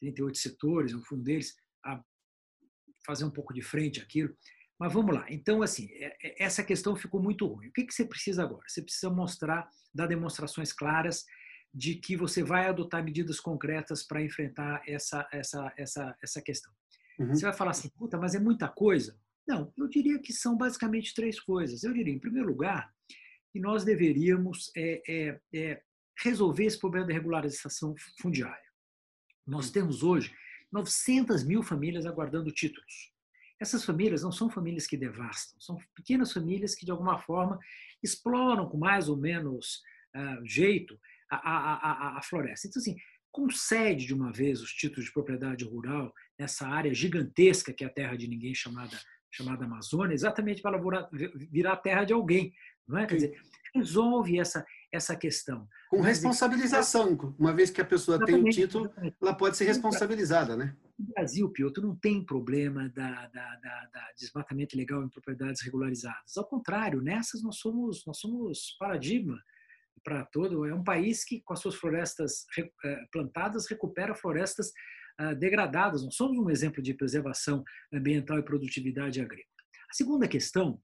[0.00, 1.56] 38 setores, um fundo deles,
[3.04, 4.34] fazer um pouco de frente àquilo.
[4.78, 5.24] Mas vamos lá.
[5.30, 7.68] Então, assim, é, é, essa questão ficou muito ruim.
[7.68, 8.64] O que você precisa agora?
[8.66, 11.24] Você precisa mostrar, dar demonstrações claras
[11.72, 16.72] de que você vai adotar medidas concretas para enfrentar essa, essa, essa, essa questão.
[17.18, 17.34] Uhum.
[17.34, 19.18] Você vai falar assim, puta, mas é muita coisa?
[19.46, 21.82] Não, eu diria que são basicamente três coisas.
[21.82, 22.92] Eu diria, em primeiro lugar,
[23.52, 25.82] que nós deveríamos é, é, é,
[26.18, 28.64] resolver esse problema da regularização fundiária.
[29.46, 30.34] Nós temos hoje
[30.74, 33.12] 900 mil famílias aguardando títulos.
[33.60, 37.58] Essas famílias não são famílias que devastam, são pequenas famílias que, de alguma forma,
[38.02, 39.80] exploram com mais ou menos
[40.16, 40.98] uh, jeito
[41.30, 42.66] a, a, a, a, floresta.
[42.66, 42.96] Então, assim,
[43.30, 47.92] concede de uma vez os títulos de propriedade rural nessa área gigantesca que é a
[47.92, 48.98] terra de ninguém chamada,
[49.30, 50.80] chamada Amazônia, exatamente para
[51.50, 52.52] virar terra de alguém.
[52.86, 53.06] Não é?
[53.06, 53.40] Quer dizer,
[53.72, 55.68] resolve essa, essa questão.
[55.88, 59.16] Com responsabilização, uma vez que a pessoa tem o título, exatamente.
[59.20, 60.76] ela pode ser responsabilizada, né?
[60.98, 66.36] No Brasil, Piotr, não tem problema da, da, da, da, desmatamento ilegal em propriedades regularizadas.
[66.36, 69.36] Ao contrário, nessas nós somos, nós somos paradigma
[70.04, 70.64] para todo.
[70.66, 74.72] É um país que, com as suas florestas eh, plantadas, recupera florestas
[75.18, 76.04] ah, degradadas.
[76.04, 79.54] Nós somos um exemplo de preservação ambiental e produtividade agrícola.
[79.90, 80.80] A segunda questão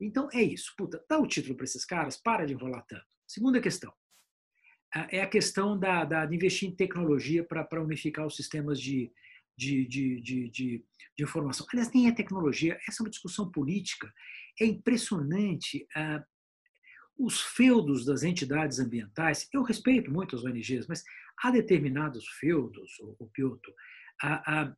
[0.00, 0.74] então é isso.
[0.76, 3.13] Puta, dá o título para esses caras, para de enrolar tanto.
[3.34, 3.92] Segunda questão
[5.10, 9.10] é a questão da, da de investir em tecnologia para unificar os sistemas de,
[9.56, 10.84] de, de, de, de,
[11.16, 11.66] de informação.
[11.72, 14.08] Aliás, nem é tecnologia, essa é uma discussão política.
[14.60, 16.22] É impressionante uh,
[17.18, 19.48] os feudos das entidades ambientais.
[19.52, 21.02] Eu respeito muito as ONGs, mas
[21.42, 23.68] há determinados feudos, o, o Piotr,
[24.22, 24.76] há, há,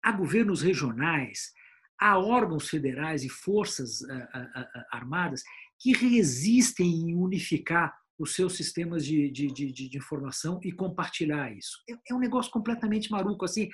[0.00, 1.52] há governos regionais
[1.98, 5.42] há órgãos federais e forças eh, eh, eh, armadas
[5.78, 11.82] que resistem em unificar os seus sistemas de, de, de, de informação e compartilhar isso.
[11.88, 13.44] É, é um negócio completamente maluco.
[13.44, 13.68] Assim,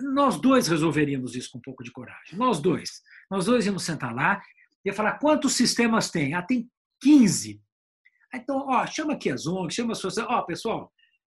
[0.00, 2.36] nós dois resolveríamos isso com um pouco de coragem.
[2.36, 3.02] Nós dois.
[3.30, 4.42] Nós dois íamos sentar lá
[4.84, 6.34] e falar quantos sistemas tem?
[6.34, 6.68] Ah, tem
[7.00, 7.60] 15.
[8.34, 10.26] Então, ó, chama aqui as ONGs, chama as pessoas.
[10.28, 10.92] Ó, pessoal,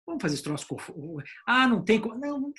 [0.09, 0.65] Vamos fazer esse troço.
[1.45, 2.15] Ah, não tem como.
[2.15, 2.51] Não,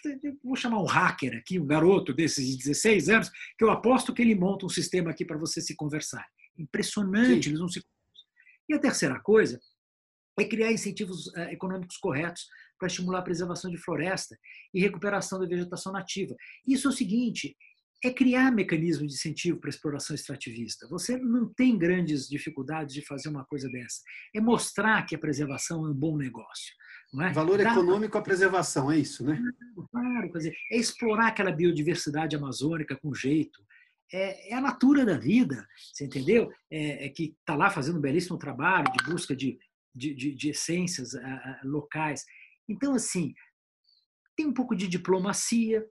[0.45, 4.23] vou chamar um hacker aqui, um garoto desses de 16 anos, que eu aposto que
[4.23, 6.25] ele monta um sistema aqui para você se conversar.
[6.59, 7.51] Impressionante, Sim.
[7.51, 7.83] eles não se.
[8.69, 9.61] E a terceira coisa
[10.39, 12.47] é criar incentivos uh, econômicos corretos
[12.79, 14.39] para estimular a preservação de floresta
[14.73, 16.35] e recuperação da vegetação nativa.
[16.67, 17.57] Isso é o seguinte:
[18.03, 20.89] é criar mecanismos de incentivo para a exploração extrativista.
[20.89, 24.01] Você não tem grandes dificuldades de fazer uma coisa dessa.
[24.35, 26.75] É mostrar que a preservação é um bom negócio.
[27.21, 27.33] É?
[27.33, 29.43] Valor Dá econômico à preservação, é isso, né?
[29.91, 33.61] Claro, quer dizer, é explorar aquela biodiversidade amazônica com jeito.
[34.13, 36.51] É, é a natura da vida, você entendeu?
[36.71, 39.59] É, é que está lá fazendo um belíssimo trabalho de busca de,
[39.95, 41.13] de, de, de essências
[41.63, 42.25] locais.
[42.69, 43.33] Então, assim,
[44.37, 45.85] tem um pouco de diplomacia,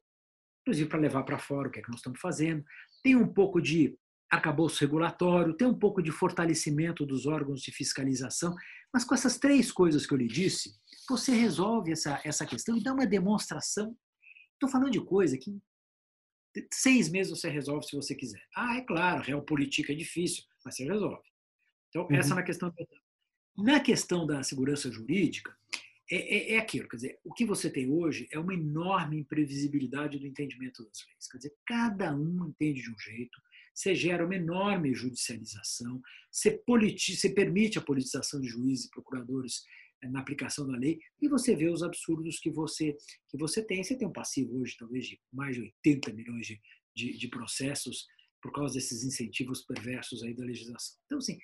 [0.62, 2.64] inclusive para levar para fora o que é que nós estamos fazendo.
[3.04, 3.98] Tem um pouco de
[4.30, 8.56] arcabouço regulatório, tem um pouco de fortalecimento dos órgãos de fiscalização,
[8.94, 10.72] mas com essas três coisas que eu lhe disse,
[11.08, 13.96] você resolve essa, essa questão e dá uma demonstração.
[14.54, 15.60] Estou falando de coisa que
[16.74, 18.42] seis meses você resolve se você quiser.
[18.56, 21.28] Ah, é claro, real política é difícil, mas você resolve.
[21.90, 22.16] Então, uhum.
[22.16, 22.74] essa é na questão.
[23.58, 25.54] Na questão da segurança jurídica,
[26.12, 30.18] é, é, é, aquilo, quer dizer, o que você tem hoje é uma enorme imprevisibilidade
[30.18, 31.28] do entendimento das leis.
[31.30, 33.40] Quer dizer, cada um entende de um jeito,
[33.74, 39.64] você gera uma enorme judicialização, você, você permite a politização de juízes e procuradores
[40.04, 42.96] na aplicação da lei, e você vê os absurdos que você,
[43.28, 43.84] que você tem.
[43.84, 46.62] Você tem um passivo hoje, talvez, de mais de 80 milhões de,
[46.96, 48.08] de, de processos
[48.42, 50.98] por causa desses incentivos perversos aí da legislação.
[51.06, 51.38] Então, assim,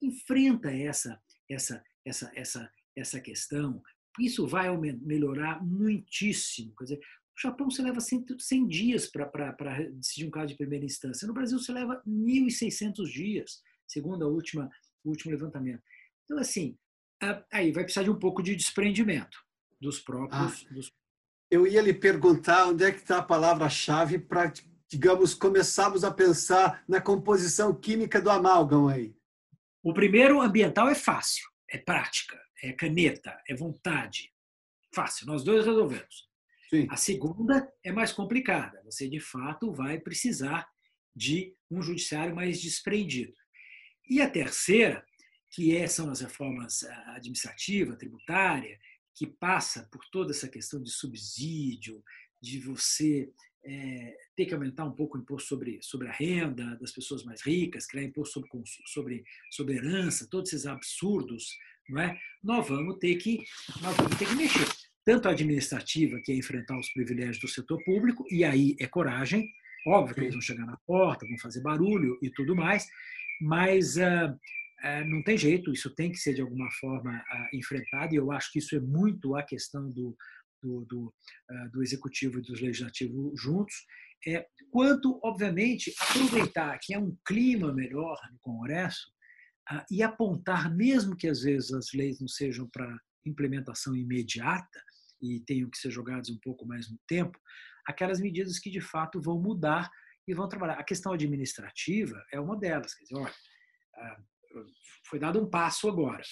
[0.00, 3.82] enfrenta essa, essa, essa, essa, essa questão,
[4.18, 6.74] isso vai melhorar muitíssimo.
[6.76, 9.52] Quer dizer, no Japão você leva 100, 100 dias para
[9.92, 11.26] decidir um caso de primeira instância.
[11.26, 14.68] No Brasil você leva 1.600 dias, segundo a última,
[15.04, 15.82] o último levantamento.
[16.24, 16.76] Então, assim,
[17.52, 19.38] aí vai precisar de um pouco de desprendimento
[19.80, 20.66] dos próprios.
[20.70, 20.92] Ah, dos...
[21.50, 24.52] Eu ia lhe perguntar onde é que está a palavra-chave para,
[24.88, 29.14] digamos, começarmos a pensar na composição química do amálgama aí.
[29.82, 34.32] O primeiro ambiental é fácil, é prática é caneta, é vontade.
[34.94, 36.28] Fácil, nós dois resolvemos.
[36.70, 36.86] Sim.
[36.90, 38.82] A segunda é mais complicada.
[38.84, 40.68] Você, de fato, vai precisar
[41.14, 43.34] de um judiciário mais desprendido.
[44.08, 45.04] E a terceira,
[45.50, 48.78] que é, são as reformas ah, administrativa, tributária,
[49.14, 52.02] que passa por toda essa questão de subsídio,
[52.40, 53.30] de você
[53.64, 57.42] é, ter que aumentar um pouco o imposto sobre, sobre a renda das pessoas mais
[57.42, 61.56] ricas, criar imposto sobre, sobre, sobre herança, todos esses absurdos
[61.88, 62.18] não é?
[62.42, 63.42] nós, vamos ter que,
[63.80, 64.66] nós vamos ter que mexer.
[65.04, 69.48] Tanto a administrativa, que é enfrentar os privilégios do setor público, e aí é coragem,
[69.86, 72.86] óbvio que eles vão chegar na porta, vão fazer barulho e tudo mais,
[73.40, 74.38] mas uh, uh,
[75.06, 78.52] não tem jeito, isso tem que ser de alguma forma uh, enfrentado, e eu acho
[78.52, 80.16] que isso é muito a questão do,
[80.62, 81.14] do, do,
[81.72, 83.74] do executivo e do legislativo juntos,
[84.26, 89.12] é, quanto, obviamente, aproveitar que é um clima melhor no Congresso
[89.90, 94.82] e apontar, mesmo que às vezes as leis não sejam para implementação imediata
[95.20, 97.38] e tenham que ser jogadas um pouco mais no tempo,
[97.86, 99.90] aquelas medidas que de fato vão mudar
[100.26, 100.74] e vão trabalhar.
[100.74, 102.94] A questão administrativa é uma delas.
[102.94, 103.34] Quer dizer, olha,
[105.04, 106.22] foi dado um passo agora.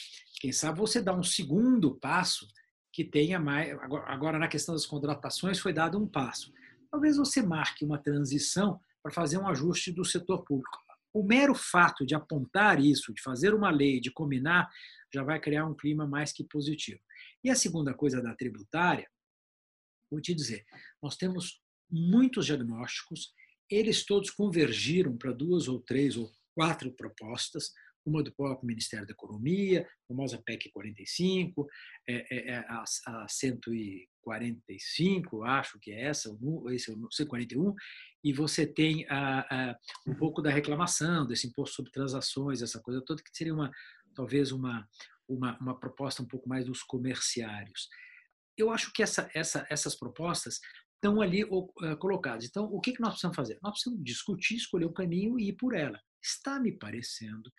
[0.40, 2.46] Quem sabe você dá um segundo passo
[2.92, 3.76] que tenha mais.
[4.06, 6.52] Agora, na questão das contratações, foi dado um passo.
[6.90, 10.86] Talvez você marque uma transição para fazer um ajuste do setor público
[11.16, 14.68] o mero fato de apontar isso, de fazer uma lei, de combinar,
[15.12, 17.00] já vai criar um clima mais que positivo.
[17.42, 19.10] E a segunda coisa da tributária,
[20.10, 20.66] vou te dizer,
[21.02, 23.32] nós temos muitos diagnósticos,
[23.70, 27.72] eles todos convergiram para duas ou três ou quatro propostas,
[28.06, 31.66] uma do próprio Ministério da Economia, a famosa PEC 45,
[32.08, 36.30] é, é, é, a, a 145, acho que é essa,
[36.70, 37.74] esse é o 141,
[38.24, 43.02] e você tem a, a, um pouco da reclamação desse imposto sobre transações, essa coisa
[43.04, 43.70] toda, que seria uma
[44.14, 44.88] talvez uma,
[45.28, 47.88] uma, uma proposta um pouco mais dos comerciários.
[48.56, 50.58] Eu acho que essa, essa, essas propostas
[50.94, 52.46] estão ali uh, colocadas.
[52.46, 53.58] Então, o que, nós precisamos fazer?
[53.62, 56.00] Nós precisamos discutir, escolher um caminho e ir por ela.
[56.22, 57.52] Está me parecendo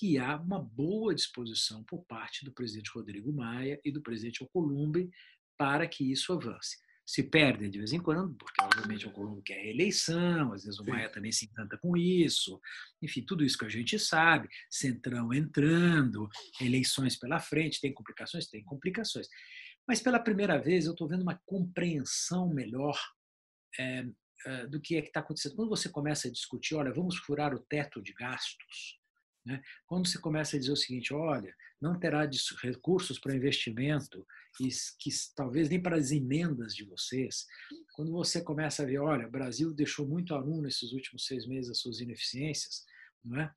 [0.00, 5.10] que há uma boa disposição por parte do presidente Rodrigo Maia e do presidente Alcolumbre
[5.58, 9.60] para que isso avance se perdem de vez em quando, porque obviamente o Colombo quer
[9.60, 12.58] reeleição, às vezes o Maia também se encanta com isso,
[13.02, 18.46] enfim, tudo isso que a gente sabe, Centrão entrando, eleições pela frente, tem complicações?
[18.46, 19.26] Tem complicações.
[19.86, 22.96] Mas pela primeira vez eu estou vendo uma compreensão melhor
[23.78, 24.06] é,
[24.68, 25.56] do que é que está acontecendo.
[25.56, 28.99] Quando você começa a discutir, olha, vamos furar o teto de gastos,
[29.44, 29.62] né?
[29.86, 32.28] quando você começa a dizer o seguinte, olha, não terá
[32.62, 34.26] recursos para investimento,
[34.60, 37.46] e que talvez nem para as emendas de vocês,
[37.94, 41.70] quando você começa a ver, olha, o Brasil deixou muito aluno nesses últimos seis meses
[41.70, 42.84] as suas ineficiências,
[43.24, 43.52] não é?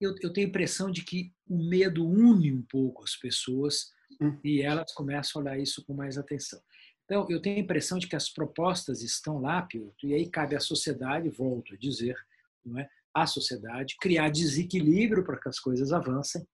[0.00, 4.38] Eu, eu tenho a impressão de que o medo une um pouco as pessoas hum.
[4.44, 6.60] e elas começam a olhar isso com mais atenção.
[7.04, 10.54] Então, eu tenho a impressão de que as propostas estão lá, Piotr, e aí cabe
[10.54, 12.16] à sociedade, volto a dizer,
[12.64, 12.90] não é?
[13.22, 16.46] A sociedade, criar desequilíbrio para que as coisas avancem,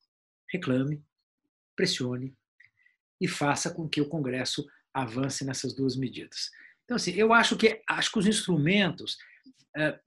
[0.50, 1.02] reclame,
[1.76, 2.34] pressione
[3.20, 6.50] e faça com que o Congresso avance nessas duas medidas.
[6.84, 9.16] Então, assim, eu acho que acho que os instrumentos
[9.76, 9.98] é,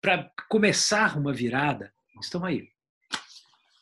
[0.00, 2.68] para começar uma virada estão aí.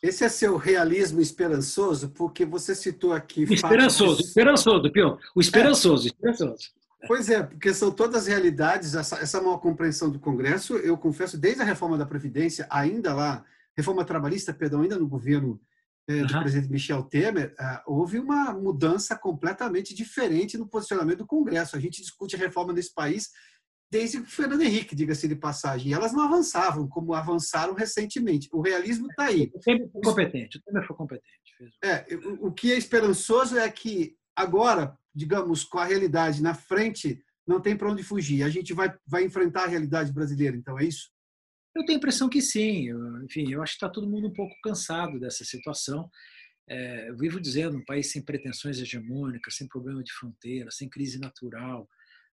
[0.01, 3.43] Esse é seu realismo esperançoso, porque você citou aqui.
[3.43, 5.17] Esperançoso, esperançoso, Pion.
[5.35, 6.07] O esperançoso, é.
[6.07, 6.71] esperançoso.
[7.07, 11.61] Pois é, porque são todas realidades, essa, essa mal compreensão do Congresso, eu confesso, desde
[11.61, 15.59] a reforma da Previdência, ainda lá, reforma trabalhista, perdão, ainda no governo
[16.07, 16.41] eh, do uhum.
[16.41, 21.75] presidente Michel Temer, ah, houve uma mudança completamente diferente no posicionamento do Congresso.
[21.75, 23.31] A gente discute reforma nesse país
[23.89, 25.91] desde o Fernando Henrique, diga-se de passagem.
[25.91, 28.49] E elas não avançavam como avançaram recentemente.
[28.51, 29.51] O realismo está aí.
[29.53, 30.57] O Temer foi competente.
[30.57, 31.31] O Temer foi competente.
[31.83, 32.05] É,
[32.39, 37.77] o que é esperançoso é que agora digamos, com a realidade na frente, não tem
[37.77, 38.43] para onde fugir.
[38.43, 41.11] A gente vai, vai enfrentar a realidade brasileira, então é isso?
[41.75, 42.87] Eu tenho a impressão que sim.
[42.87, 46.09] Eu, enfim, eu acho que está todo mundo um pouco cansado dessa situação.
[46.67, 51.19] É, eu vivo dizendo, um país sem pretensões hegemônicas, sem problema de fronteira, sem crise
[51.19, 51.87] natural,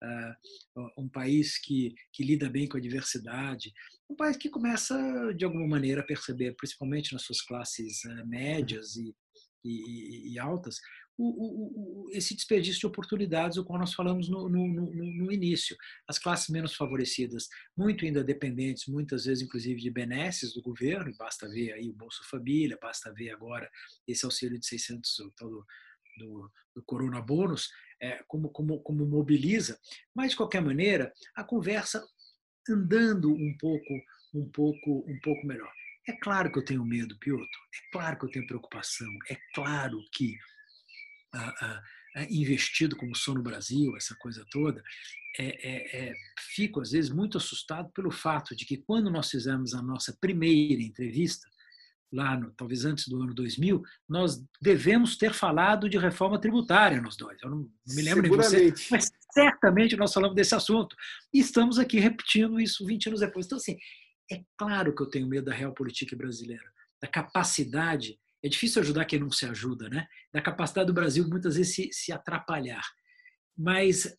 [0.01, 3.73] uh, um país que, que lida bem com a diversidade,
[4.09, 4.95] um país que começa,
[5.35, 9.13] de alguma maneira, a perceber, principalmente nas suas classes uh, médias e,
[9.65, 10.77] e, e altas,
[11.17, 15.31] o, o, o, esse desperdício de oportunidades, o qual nós falamos no, no, no, no,
[15.31, 15.77] início.
[16.07, 17.47] As classes menos favorecidas,
[17.77, 22.23] muito ainda dependentes, muitas vezes inclusive de benesses do governo, basta ver aí o Bolsa
[22.29, 23.69] Família, basta ver agora
[24.07, 25.65] esse auxílio de 600 do,
[26.17, 27.69] do, do Corona Bônus,
[28.01, 29.79] é, como, como, como mobiliza.
[30.15, 32.03] Mas, de qualquer maneira, a conversa
[32.69, 33.93] andando um pouco,
[34.33, 35.71] um pouco, um pouco melhor.
[36.07, 37.43] É claro que eu tenho medo, Piotr.
[37.43, 39.07] É claro que eu tenho preocupação.
[39.29, 40.37] É claro que
[42.29, 44.83] investido como sou no Brasil, essa coisa toda,
[45.39, 46.13] é, é, é,
[46.53, 50.81] fico às vezes muito assustado pelo fato de que quando nós fizemos a nossa primeira
[50.81, 51.47] entrevista,
[52.11, 57.17] lá no, talvez antes do ano 2000, nós devemos ter falado de reforma tributária nós
[57.17, 57.41] dois.
[57.41, 60.95] Eu não, me lembro nem você, mas certamente nós falamos desse assunto.
[61.33, 63.47] E estamos aqui repetindo isso 20 anos depois.
[63.47, 63.77] Então, assim,
[64.31, 69.05] é claro que eu tenho medo da real política brasileira, da capacidade é difícil ajudar
[69.05, 70.05] quem não se ajuda, né?
[70.31, 72.83] Da capacidade do Brasil muitas vezes se, se atrapalhar.
[73.57, 74.13] Mas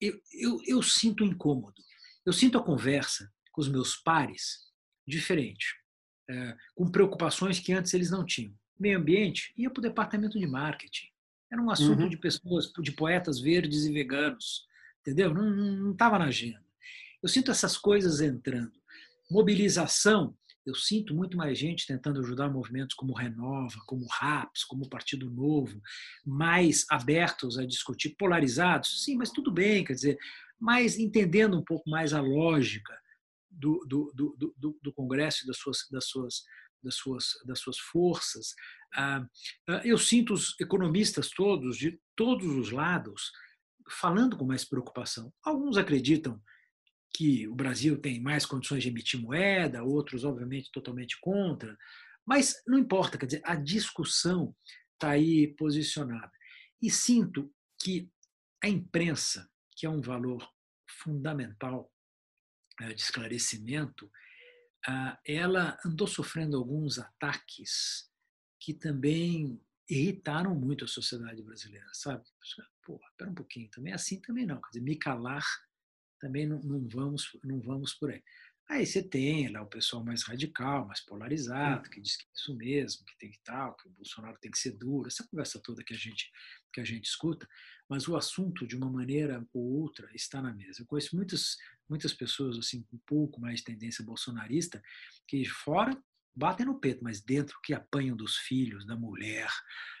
[0.00, 1.82] eu, eu, eu sinto incômodo.
[2.26, 4.68] Eu sinto a conversa com os meus pares
[5.06, 5.74] diferente,
[6.28, 8.54] é, com preocupações que antes eles não tinham.
[8.78, 11.06] Meio ambiente ia para o departamento de marketing.
[11.50, 12.08] Era um assunto uhum.
[12.08, 14.66] de pessoas, de poetas verdes e veganos,
[15.00, 15.32] entendeu?
[15.32, 16.64] Não estava na agenda.
[17.22, 18.72] Eu sinto essas coisas entrando.
[19.30, 25.30] Mobilização eu sinto muito mais gente tentando ajudar movimentos como Renova, como RAPS, como Partido
[25.30, 25.80] Novo,
[26.24, 30.18] mais abertos a discutir, polarizados, sim, mas tudo bem, quer dizer,
[30.58, 32.94] mas entendendo um pouco mais a lógica
[33.50, 36.44] do, do, do, do, do Congresso e das suas, das suas,
[36.82, 38.54] das suas, das suas forças.
[38.94, 39.26] Ah,
[39.68, 43.32] ah, eu sinto os economistas todos, de todos os lados,
[43.88, 45.32] falando com mais preocupação.
[45.42, 46.40] Alguns acreditam
[47.12, 51.76] que o Brasil tem mais condições de emitir moeda, outros, obviamente, totalmente contra.
[52.24, 54.54] Mas não importa, quer dizer, a discussão
[54.94, 56.30] está aí posicionada.
[56.80, 58.10] E sinto que
[58.62, 60.46] a imprensa, que é um valor
[60.88, 61.92] fundamental
[62.80, 64.10] eh, de esclarecimento,
[65.26, 68.10] ela andou sofrendo alguns ataques
[68.58, 72.24] que também irritaram muito a sociedade brasileira, sabe?
[72.82, 74.60] Pô, espera um pouquinho, também é assim também não.
[74.60, 75.44] Quer dizer, me calar
[76.20, 78.22] também não, não, vamos, não vamos por aí.
[78.68, 82.56] Aí você tem lá o pessoal mais radical, mais polarizado, que diz que é isso
[82.56, 85.82] mesmo, que tem que tal, que o Bolsonaro tem que ser duro, essa conversa toda
[85.82, 86.30] que a gente
[86.72, 87.48] que a gente escuta,
[87.88, 90.82] mas o assunto de uma maneira ou outra está na mesa.
[90.82, 91.56] Eu conheço muitas
[91.88, 94.80] muitas pessoas assim com um pouco mais de tendência bolsonarista
[95.26, 96.00] que fora
[96.34, 99.48] batem no peito, mas dentro que apanham dos filhos, da mulher,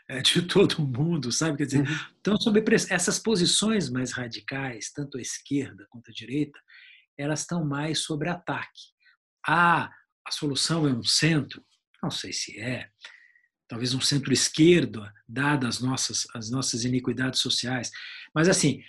[0.08, 1.58] é, de todo mundo, sabe?
[1.58, 1.98] Quer dizer, uhum.
[2.20, 6.58] então, sobre essas posições mais radicais, tanto a esquerda quanto a direita,
[7.18, 8.80] elas estão mais sobre ataque.
[9.46, 9.90] Ah,
[10.26, 11.64] a solução é um centro?
[12.02, 12.88] Não sei se é.
[13.68, 17.90] Talvez um centro-esquerdo, dadas as nossas, as nossas iniquidades sociais.
[18.34, 18.82] Mas, assim,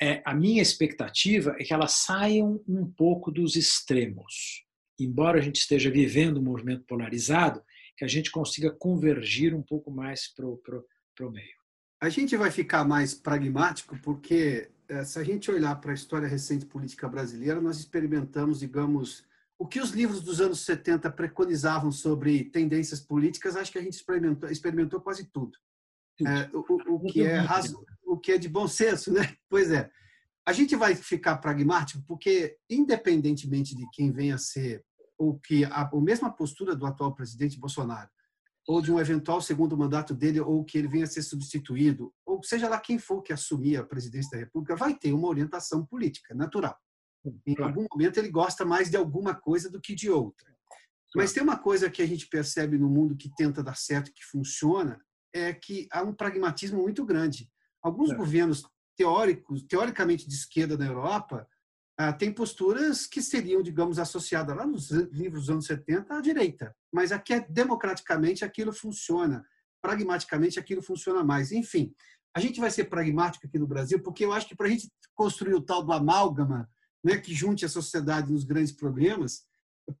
[0.00, 4.63] é, a minha expectativa é que elas saiam um pouco dos extremos.
[4.98, 7.62] Embora a gente esteja vivendo um movimento polarizado,
[7.96, 11.54] que a gente consiga convergir um pouco mais para o meio.
[12.00, 16.28] A gente vai ficar mais pragmático porque eh, se a gente olhar para a história
[16.28, 19.24] recente política brasileira, nós experimentamos, digamos,
[19.58, 23.94] o que os livros dos anos 70 preconizavam sobre tendências políticas, acho que a gente
[23.94, 25.56] experimentou, experimentou quase tudo.
[26.20, 29.34] É, o, o, que é razo, o que é de bom senso, né?
[29.48, 29.90] Pois é.
[30.46, 34.84] A gente vai ficar pragmático porque, independentemente de quem venha a ser
[35.16, 38.10] ou que a, a mesma postura do atual presidente Bolsonaro,
[38.66, 42.42] ou de um eventual segundo mandato dele, ou que ele venha a ser substituído, ou
[42.42, 46.34] seja lá quem for que assumir a presidência da República, vai ter uma orientação política
[46.34, 46.76] natural.
[47.46, 50.54] Em algum momento ele gosta mais de alguma coisa do que de outra.
[51.14, 54.24] Mas tem uma coisa que a gente percebe no mundo que tenta dar certo, que
[54.24, 55.00] funciona,
[55.32, 57.48] é que há um pragmatismo muito grande.
[57.82, 58.14] Alguns é.
[58.14, 58.66] governos
[58.96, 61.46] teóricos, teoricamente de esquerda na Europa,
[61.96, 66.74] ah, tem posturas que seriam, digamos, associadas lá nos livros dos anos 70 à direita.
[66.92, 69.44] Mas aqui, é, democraticamente, aquilo funciona.
[69.80, 71.52] Pragmaticamente, aquilo funciona mais.
[71.52, 71.94] Enfim,
[72.34, 74.90] a gente vai ser pragmático aqui no Brasil, porque eu acho que para a gente
[75.14, 76.68] construir o tal do amálgama,
[77.04, 79.44] né, que junte a sociedade nos grandes problemas,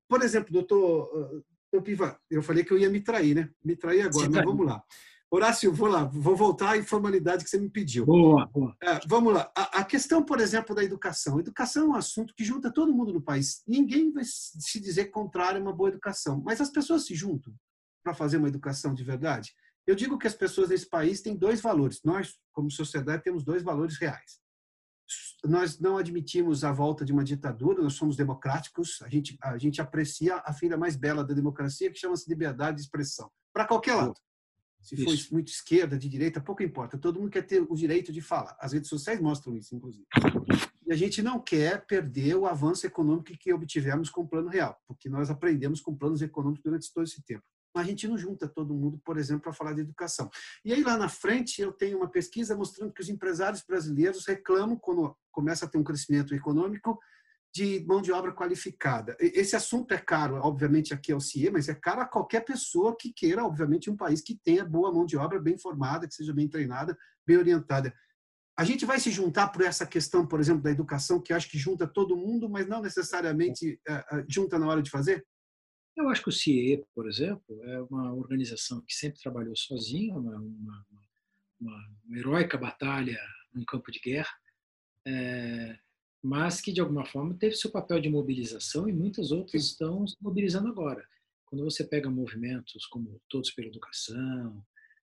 [0.08, 1.42] por exemplo, doutor, ah,
[1.72, 3.50] doutor Piva, eu falei que eu ia me trair, né?
[3.64, 4.82] Me trair agora, mas vamos lá.
[5.30, 8.06] Horácio, vou lá, vou voltar à informalidade que você me pediu.
[8.06, 8.76] Boa, boa.
[8.82, 9.50] É, vamos lá.
[9.56, 11.40] A, a, questão, por exemplo, da educação.
[11.40, 13.62] Educação é um assunto que junta todo mundo no país.
[13.66, 17.52] Ninguém vai se dizer contrário a uma boa educação, mas as pessoas se juntam
[18.04, 19.52] para fazer uma educação de verdade.
[19.86, 22.00] Eu digo que as pessoas desse país têm dois valores.
[22.04, 24.38] Nós, como sociedade, temos dois valores reais.
[25.44, 29.80] Nós não admitimos a volta de uma ditadura, nós somos democráticos, a gente, a gente
[29.80, 34.14] aprecia a filha mais bela da democracia, que chama-se liberdade de expressão, para qualquer lado.
[34.84, 36.98] Se for muito esquerda, de direita, pouco importa.
[36.98, 38.54] Todo mundo quer ter o direito de falar.
[38.60, 40.06] As redes sociais mostram isso, inclusive.
[40.86, 44.78] E a gente não quer perder o avanço econômico que obtivemos com o Plano Real,
[44.86, 47.42] porque nós aprendemos com planos econômicos durante todo esse tempo.
[47.74, 50.30] Mas a gente não junta todo mundo, por exemplo, para falar de educação.
[50.64, 54.76] E aí, lá na frente, eu tenho uma pesquisa mostrando que os empresários brasileiros reclamam,
[54.76, 57.00] quando começa a ter um crescimento econômico,
[57.54, 59.16] de mão de obra qualificada.
[59.20, 63.12] Esse assunto é caro, obviamente, aqui ao CIE, mas é caro a qualquer pessoa que
[63.12, 66.48] queira, obviamente, um país que tenha boa mão de obra, bem formada, que seja bem
[66.48, 67.94] treinada, bem orientada.
[68.58, 71.56] A gente vai se juntar por essa questão, por exemplo, da educação, que acho que
[71.56, 75.24] junta todo mundo, mas não necessariamente uh, junta na hora de fazer?
[75.96, 80.36] Eu acho que o CIE, por exemplo, é uma organização que sempre trabalhou sozinha, uma,
[80.40, 80.86] uma,
[81.60, 83.20] uma, uma heróica batalha
[83.52, 84.32] num campo de guerra.
[85.06, 85.78] É,
[86.24, 90.16] mas que de alguma forma teve seu papel de mobilização e muitas outras estão se
[90.22, 91.06] mobilizando agora.
[91.44, 94.56] Quando você pega movimentos como Todos pela Educação,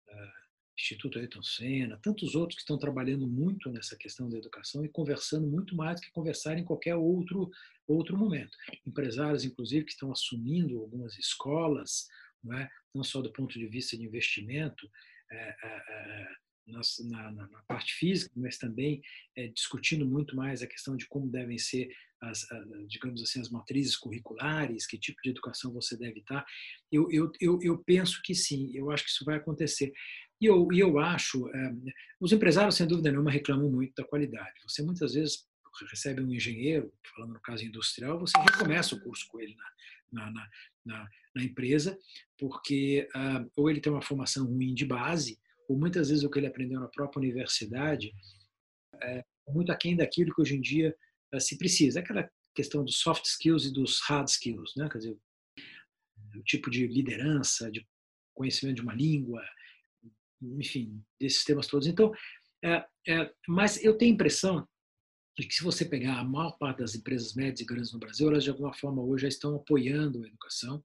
[0.08, 0.40] uh,
[0.78, 5.48] Instituto Ayrton Senna, tantos outros que estão trabalhando muito nessa questão da educação e conversando
[5.48, 7.50] muito mais do que conversar em qualquer outro
[7.88, 8.56] outro momento.
[8.86, 12.06] Empresários, inclusive, que estão assumindo algumas escolas,
[12.40, 12.70] não, é?
[12.94, 14.88] não só do ponto de vista de investimento,
[15.28, 16.28] é, é,
[16.66, 16.80] na,
[17.32, 19.02] na, na, parte física, mas também
[19.36, 21.88] é, discutindo muito mais a questão de como devem ser
[22.22, 22.46] as,
[22.86, 26.44] digamos assim, as matrizes curriculares, que tipo de educação você deve estar.
[26.92, 29.92] Eu, eu, eu, eu penso que sim, eu acho que isso vai acontecer.
[30.40, 31.74] E eu, eu acho, é,
[32.20, 34.60] os empresários, sem dúvida nenhuma, reclamam muito da qualidade.
[34.62, 35.46] Você muitas vezes
[35.90, 39.56] recebe um engenheiro, falando no caso industrial, você recomeça o curso com ele
[40.12, 40.48] na, na,
[40.84, 41.98] na, na empresa,
[42.38, 45.38] porque uh, ou ele tem uma formação ruim de base,
[45.70, 48.12] ou muitas vezes o que ele aprendeu na própria universidade
[49.00, 50.92] é muito aquém daquilo que hoje em dia
[51.32, 52.00] eh, se precisa.
[52.00, 54.88] Aquela questão dos soft skills e dos hard skills, né?
[54.90, 55.16] quer dizer,
[56.36, 57.86] o tipo de liderança, de
[58.34, 59.40] conhecimento de uma língua,
[60.42, 61.86] enfim, desses temas todos.
[61.86, 62.12] Então,
[62.64, 64.68] é, é, mas eu tenho a impressão
[65.38, 68.28] de que se você pegar a maior parte das empresas médias e grandes no Brasil,
[68.28, 70.82] elas de alguma forma hoje já estão apoiando a educação.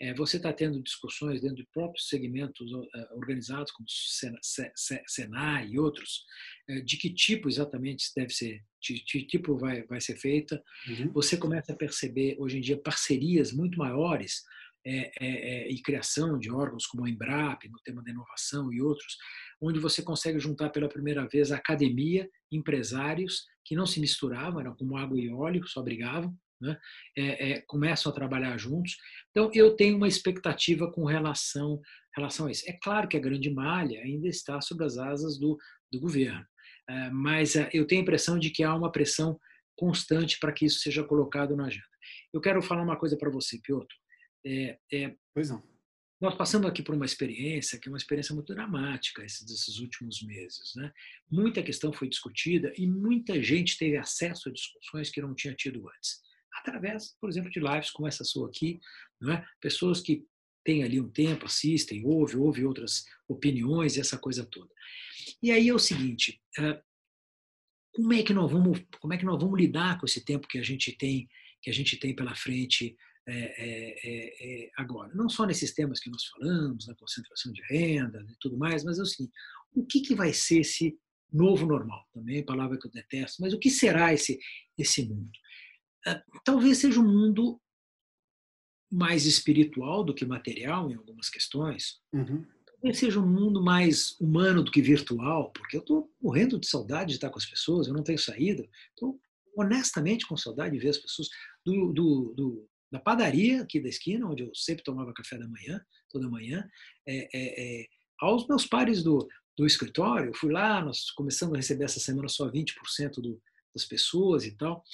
[0.00, 3.86] É, você está tendo discussões dentro de próprios segmentos é, organizados, como
[5.06, 6.24] Senai e outros,
[6.68, 10.62] é, de que tipo exatamente deve ser, de que tipo vai, vai ser feita.
[10.88, 11.12] Uhum.
[11.12, 14.42] Você começa a perceber hoje em dia parcerias muito maiores
[14.88, 18.80] é, é, é, e criação de órgãos como a Embrap, no tema da inovação e
[18.80, 19.16] outros,
[19.60, 24.76] onde você consegue juntar pela primeira vez a academia, empresários que não se misturavam, eram
[24.76, 26.78] como água e óleo, só brigavam, né?
[27.16, 28.96] É, é, começam a trabalhar juntos.
[29.30, 31.80] Então, eu tenho uma expectativa com relação,
[32.14, 32.68] relação a isso.
[32.68, 35.56] É claro que a grande malha ainda está sob as asas do,
[35.92, 36.44] do governo,
[36.88, 39.38] é, mas é, eu tenho a impressão de que há uma pressão
[39.76, 41.84] constante para que isso seja colocado na agenda.
[42.32, 43.94] Eu quero falar uma coisa para você, Piotr.
[44.44, 45.62] É, é, pois não.
[46.18, 50.22] Nós passamos aqui por uma experiência que é uma experiência muito dramática esses, esses últimos
[50.22, 50.72] meses.
[50.74, 50.90] Né?
[51.30, 55.86] Muita questão foi discutida e muita gente teve acesso a discussões que não tinha tido
[55.86, 56.22] antes.
[56.58, 58.80] Através, por exemplo, de lives como essa sua aqui,
[59.20, 59.46] não é?
[59.60, 60.24] pessoas que
[60.64, 64.72] têm ali um tempo, assistem, ouvem, ouvem outras opiniões e essa coisa toda.
[65.42, 66.40] E aí é o seguinte,
[67.92, 70.58] como é que nós vamos, como é que nós vamos lidar com esse tempo que
[70.58, 71.28] a gente tem,
[71.62, 72.96] que a gente tem pela frente
[73.28, 75.12] é, é, é, é, agora.
[75.14, 78.98] Não só nesses temas que nós falamos, na concentração de renda e tudo mais, mas
[78.98, 79.32] é o seguinte:
[79.72, 80.96] o que, que vai ser esse
[81.32, 82.06] novo normal?
[82.12, 84.38] Também palavra que eu detesto, mas o que será esse,
[84.78, 85.32] esse mundo?
[86.44, 87.60] Talvez seja um mundo
[88.90, 92.00] mais espiritual do que material em algumas questões.
[92.12, 92.46] Uhum.
[92.66, 97.10] Talvez seja um mundo mais humano do que virtual, porque eu estou morrendo de saudade
[97.10, 98.68] de estar com as pessoas, eu não tenho saída.
[98.90, 99.20] Estou
[99.56, 101.28] honestamente com saudade de ver as pessoas.
[101.64, 105.80] Do, do, do, da padaria aqui da esquina, onde eu sempre tomava café da manhã,
[106.10, 106.68] toda manhã,
[107.08, 107.86] é, é, é,
[108.20, 109.26] aos meus pares do,
[109.58, 113.42] do escritório, eu fui lá, nós começamos a receber essa semana só 20% do,
[113.74, 114.84] das pessoas e tal.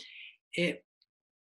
[0.57, 0.83] É,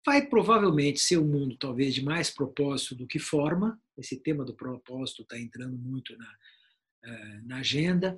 [0.05, 3.81] vai provavelmente ser um mundo talvez de mais propósito do que forma.
[3.97, 6.35] Esse tema do propósito está entrando muito na,
[7.05, 8.17] eh, na agenda.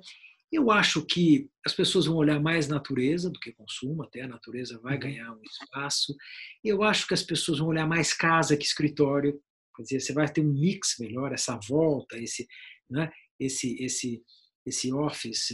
[0.51, 4.79] Eu acho que as pessoas vão olhar mais natureza do que consumo, até a natureza
[4.79, 4.99] vai uhum.
[4.99, 6.15] ganhar um espaço.
[6.63, 9.41] Eu acho que as pessoas vão olhar mais casa que escritório.
[9.75, 12.45] Quer dizer, você vai ter um mix melhor, essa volta, esse,
[12.89, 13.09] né,
[13.39, 14.21] esse, esse,
[14.65, 15.51] esse office,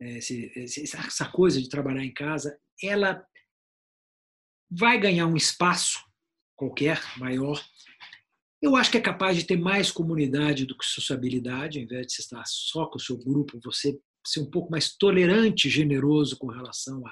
[0.00, 3.22] eh, esse, essa coisa de trabalhar em casa, ela
[4.70, 6.00] vai ganhar um espaço
[6.56, 7.62] qualquer maior.
[8.60, 12.12] Eu acho que é capaz de ter mais comunidade do que sociabilidade, ao invés de
[12.14, 16.48] você estar só com o seu grupo, você ser um pouco mais tolerante, generoso com
[16.48, 17.10] relação à,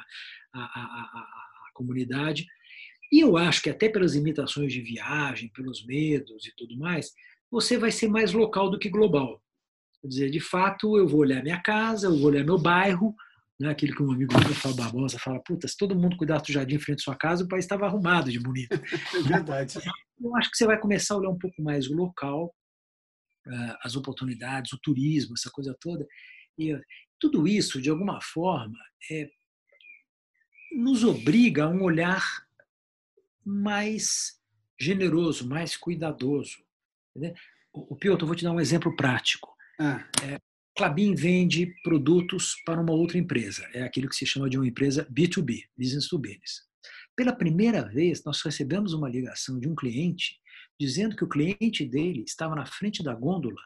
[0.53, 1.21] à, à,
[1.69, 2.47] à comunidade.
[3.13, 7.13] E eu acho que até pelas imitações de viagem, pelos medos e tudo mais,
[7.51, 9.41] você vai ser mais local do que global.
[10.03, 13.15] Quer dizer, de fato, eu vou olhar minha casa, eu vou olhar meu bairro,
[13.59, 13.71] né?
[13.71, 16.77] aquilo que um amigo meu, Fábio Barbosa, fala, puta, se todo mundo cuidasse do jardim
[16.77, 18.69] em frente à sua casa, o país estava arrumado de bonito.
[19.15, 19.79] É verdade.
[20.21, 22.55] Eu acho que você vai começar a olhar um pouco mais o local,
[23.47, 26.07] eh, as oportunidades, o turismo, essa coisa toda.
[26.59, 26.79] E
[27.21, 28.79] tudo isso, de alguma forma,
[29.11, 29.29] é,
[30.73, 32.23] nos obriga a um olhar
[33.45, 34.41] mais
[34.79, 36.57] generoso, mais cuidadoso.
[37.73, 39.55] O, o Piotr, eu vou te dar um exemplo prático.
[39.79, 40.07] Ah.
[40.23, 40.39] É,
[40.77, 43.67] Clabin vende produtos para uma outra empresa.
[43.73, 46.67] É aquilo que se chama de uma empresa B2B, Business to Business.
[47.17, 50.39] Pela primeira vez, nós recebemos uma ligação de um cliente
[50.79, 53.61] dizendo que o cliente dele estava na frente da gôndola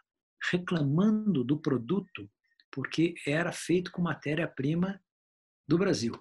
[0.53, 2.31] reclamando do produto
[2.71, 5.03] porque era feito com matéria-prima
[5.67, 6.15] do Brasil.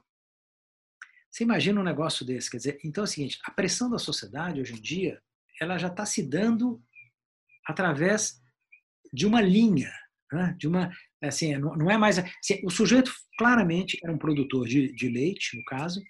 [1.29, 2.49] Você imagina um negócio desse?
[2.49, 5.21] Quer dizer, então é o seguinte: a pressão da sociedade hoje em dia
[5.61, 6.81] ela já está se dando
[7.63, 8.41] através
[9.13, 9.93] de uma linha
[10.31, 10.55] né?
[10.57, 10.91] de uma
[11.23, 15.63] assim não é mais assim, o sujeito claramente era um produtor de, de, leite no
[15.65, 16.01] caso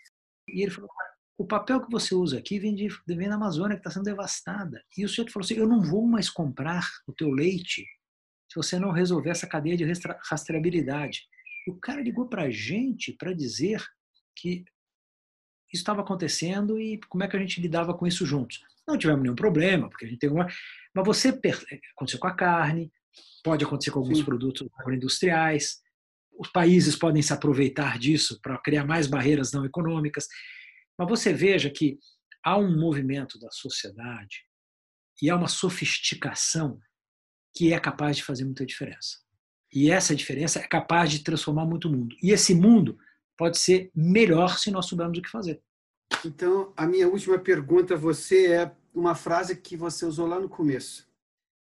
[0.48, 0.90] e ele falou
[1.38, 4.84] o papel que você usa aqui vem, de, vem da Amazônia que está sendo devastada
[4.98, 7.86] e o sujeito falou assim eu não vou mais comprar o teu leite
[8.52, 9.86] se você não resolver essa cadeia de
[10.30, 11.22] rastreabilidade
[11.68, 13.84] e o cara ligou para a gente para dizer
[14.36, 14.64] que
[15.72, 19.22] isso estava acontecendo e como é que a gente lidava com isso juntos não tivemos
[19.22, 20.48] nenhum problema porque a gente tem uma
[20.94, 22.92] mas você aconteceu com a carne
[23.44, 24.26] pode acontecer com alguns Sim.
[24.26, 25.82] produtos agroindustriais.
[26.38, 30.28] Os países podem se aproveitar disso para criar mais barreiras não econômicas.
[30.98, 31.98] Mas você veja que
[32.44, 34.46] há um movimento da sociedade
[35.22, 36.80] e há uma sofisticação
[37.56, 39.18] que é capaz de fazer muita diferença.
[39.74, 42.16] E essa diferença é capaz de transformar muito o mundo.
[42.24, 42.98] E esse mundo
[43.38, 45.62] pode ser melhor se nós soubermos o que fazer.
[46.26, 50.50] Então, a minha última pergunta a você é uma frase que você usou lá no
[50.50, 51.09] começo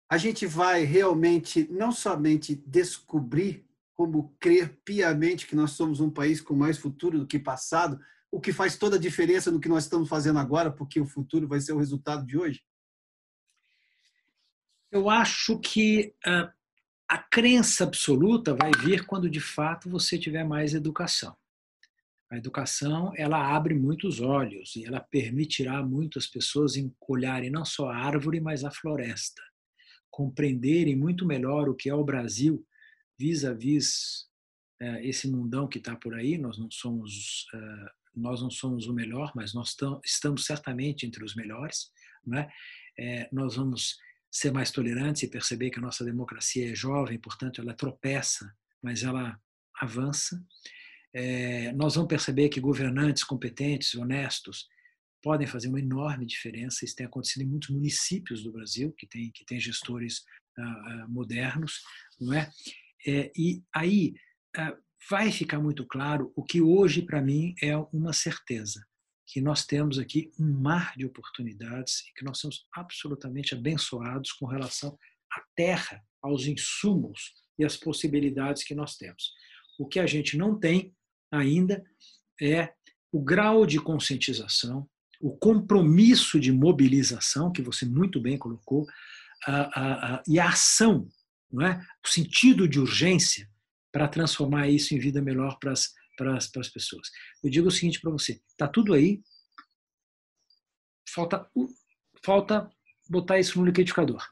[0.10, 6.42] a gente vai realmente não somente descobrir como crer piamente que nós somos um país
[6.42, 8.00] com mais futuro do que passado,
[8.32, 11.48] o que faz toda a diferença no que nós estamos fazendo agora, porque o futuro
[11.48, 12.64] vai ser o resultado de hoje?
[14.92, 16.50] Eu acho que uh,
[17.08, 21.38] a crença absoluta vai vir quando de fato você tiver mais educação.
[22.32, 26.74] A educação ela abre muitos olhos e ela permitirá muitas pessoas
[27.08, 29.49] olharem não só a árvore, mas a floresta
[30.10, 32.66] compreenderem muito melhor o que é o Brasil
[33.18, 34.28] vis-à-vis
[34.82, 36.38] -vis, esse mundão que está por aí.
[36.38, 41.36] Nós não somos eh, nós não somos o melhor, mas nós estamos certamente entre os
[41.36, 41.92] melhores.
[42.26, 42.50] Né?
[42.98, 43.98] É, nós vamos
[44.32, 49.04] ser mais tolerantes e perceber que a nossa democracia é jovem, portanto, ela tropeça, mas
[49.04, 49.40] ela
[49.80, 50.44] avança.
[51.76, 54.68] Nós vamos perceber que governantes competentes, honestos,
[55.22, 56.86] podem fazer uma enorme diferença.
[56.86, 60.20] Isso tem acontecido em muitos municípios do Brasil, que tem, que tem gestores
[60.58, 61.82] uh, uh, modernos,
[62.20, 62.50] não é?
[63.06, 64.14] é e aí
[64.58, 64.78] uh,
[65.10, 68.86] vai ficar muito claro o que hoje, para mim, é uma certeza,
[69.28, 74.46] que nós temos aqui um mar de oportunidades e que nós somos absolutamente abençoados com
[74.46, 74.98] relação
[75.32, 79.32] à terra, aos insumos e às possibilidades que nós temos.
[79.78, 80.94] O que a gente não tem
[81.32, 81.84] ainda
[82.42, 82.74] é
[83.12, 84.90] o grau de conscientização,
[85.20, 88.86] o compromisso de mobilização, que você muito bem colocou,
[89.46, 91.08] a, a, e a ação,
[91.52, 91.82] não é?
[92.06, 93.50] o sentido de urgência
[93.92, 97.10] para transformar isso em vida melhor para as pessoas.
[97.44, 99.22] Eu digo o seguinte para você: está tudo aí,
[101.08, 101.50] falta,
[102.24, 102.70] falta
[103.10, 104.26] botar isso no liquidificador.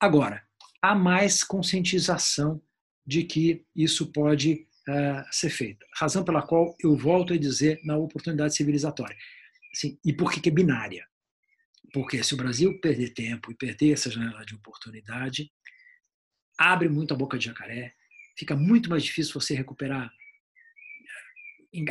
[0.00, 0.42] Agora,
[0.80, 2.60] há mais conscientização
[3.06, 5.84] de que isso pode uh, ser feito.
[5.94, 9.16] Razão pela qual eu volto a dizer na oportunidade civilizatória.
[10.04, 11.06] E por que, que é binária?
[11.92, 15.50] Porque se o Brasil perder tempo e perder essa janela de oportunidade,
[16.58, 17.94] abre muito a boca de jacaré,
[18.36, 20.10] fica muito mais difícil você recuperar,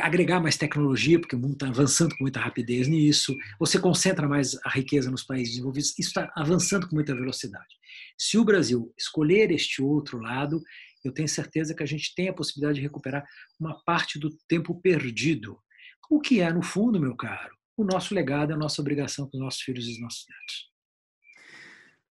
[0.00, 4.56] agregar mais tecnologia, porque o mundo está avançando com muita rapidez nisso, você concentra mais
[4.64, 7.74] a riqueza nos países desenvolvidos, isso está avançando com muita velocidade.
[8.16, 10.62] Se o Brasil escolher este outro lado,
[11.04, 13.24] eu tenho certeza que a gente tem a possibilidade de recuperar
[13.58, 15.58] uma parte do tempo perdido.
[16.08, 19.42] O que é, no fundo, meu caro, o nosso legado, a nossa obrigação com os
[19.42, 20.72] nossos filhos e os nossos netos.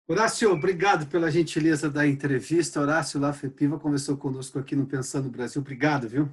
[0.08, 2.82] Horácio, obrigado pela gentileza da entrevista.
[2.82, 5.62] Horácio Lafepiva conversou conosco aqui no Pensando Brasil.
[5.62, 6.28] Obrigado, viu?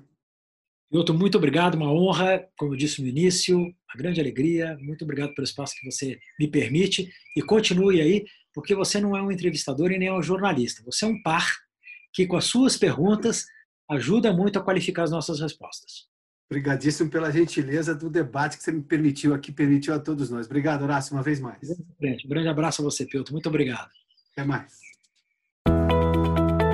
[0.91, 4.79] Milton, muito obrigado, uma honra, como eu disse no início, uma grande alegria.
[4.81, 8.25] Muito obrigado pelo espaço que você me permite e continue aí,
[8.55, 10.83] porque você não é um entrevistador e nem é um jornalista.
[10.87, 11.55] Você é um par
[12.15, 13.45] que, com as suas perguntas,
[13.91, 16.07] ajuda muito a qualificar as nossas respostas.
[16.49, 20.47] Obrigadíssimo pela gentileza do debate que você me permitiu aqui, permitiu a todos nós.
[20.47, 21.59] Obrigado, Horácio, uma vez mais.
[21.71, 23.33] Um grande abraço a você, Pilto.
[23.33, 23.89] Muito obrigado.
[24.33, 24.87] Até mais.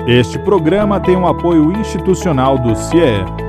[0.07, 3.42] Este programa tem um apoio institucional do CIE.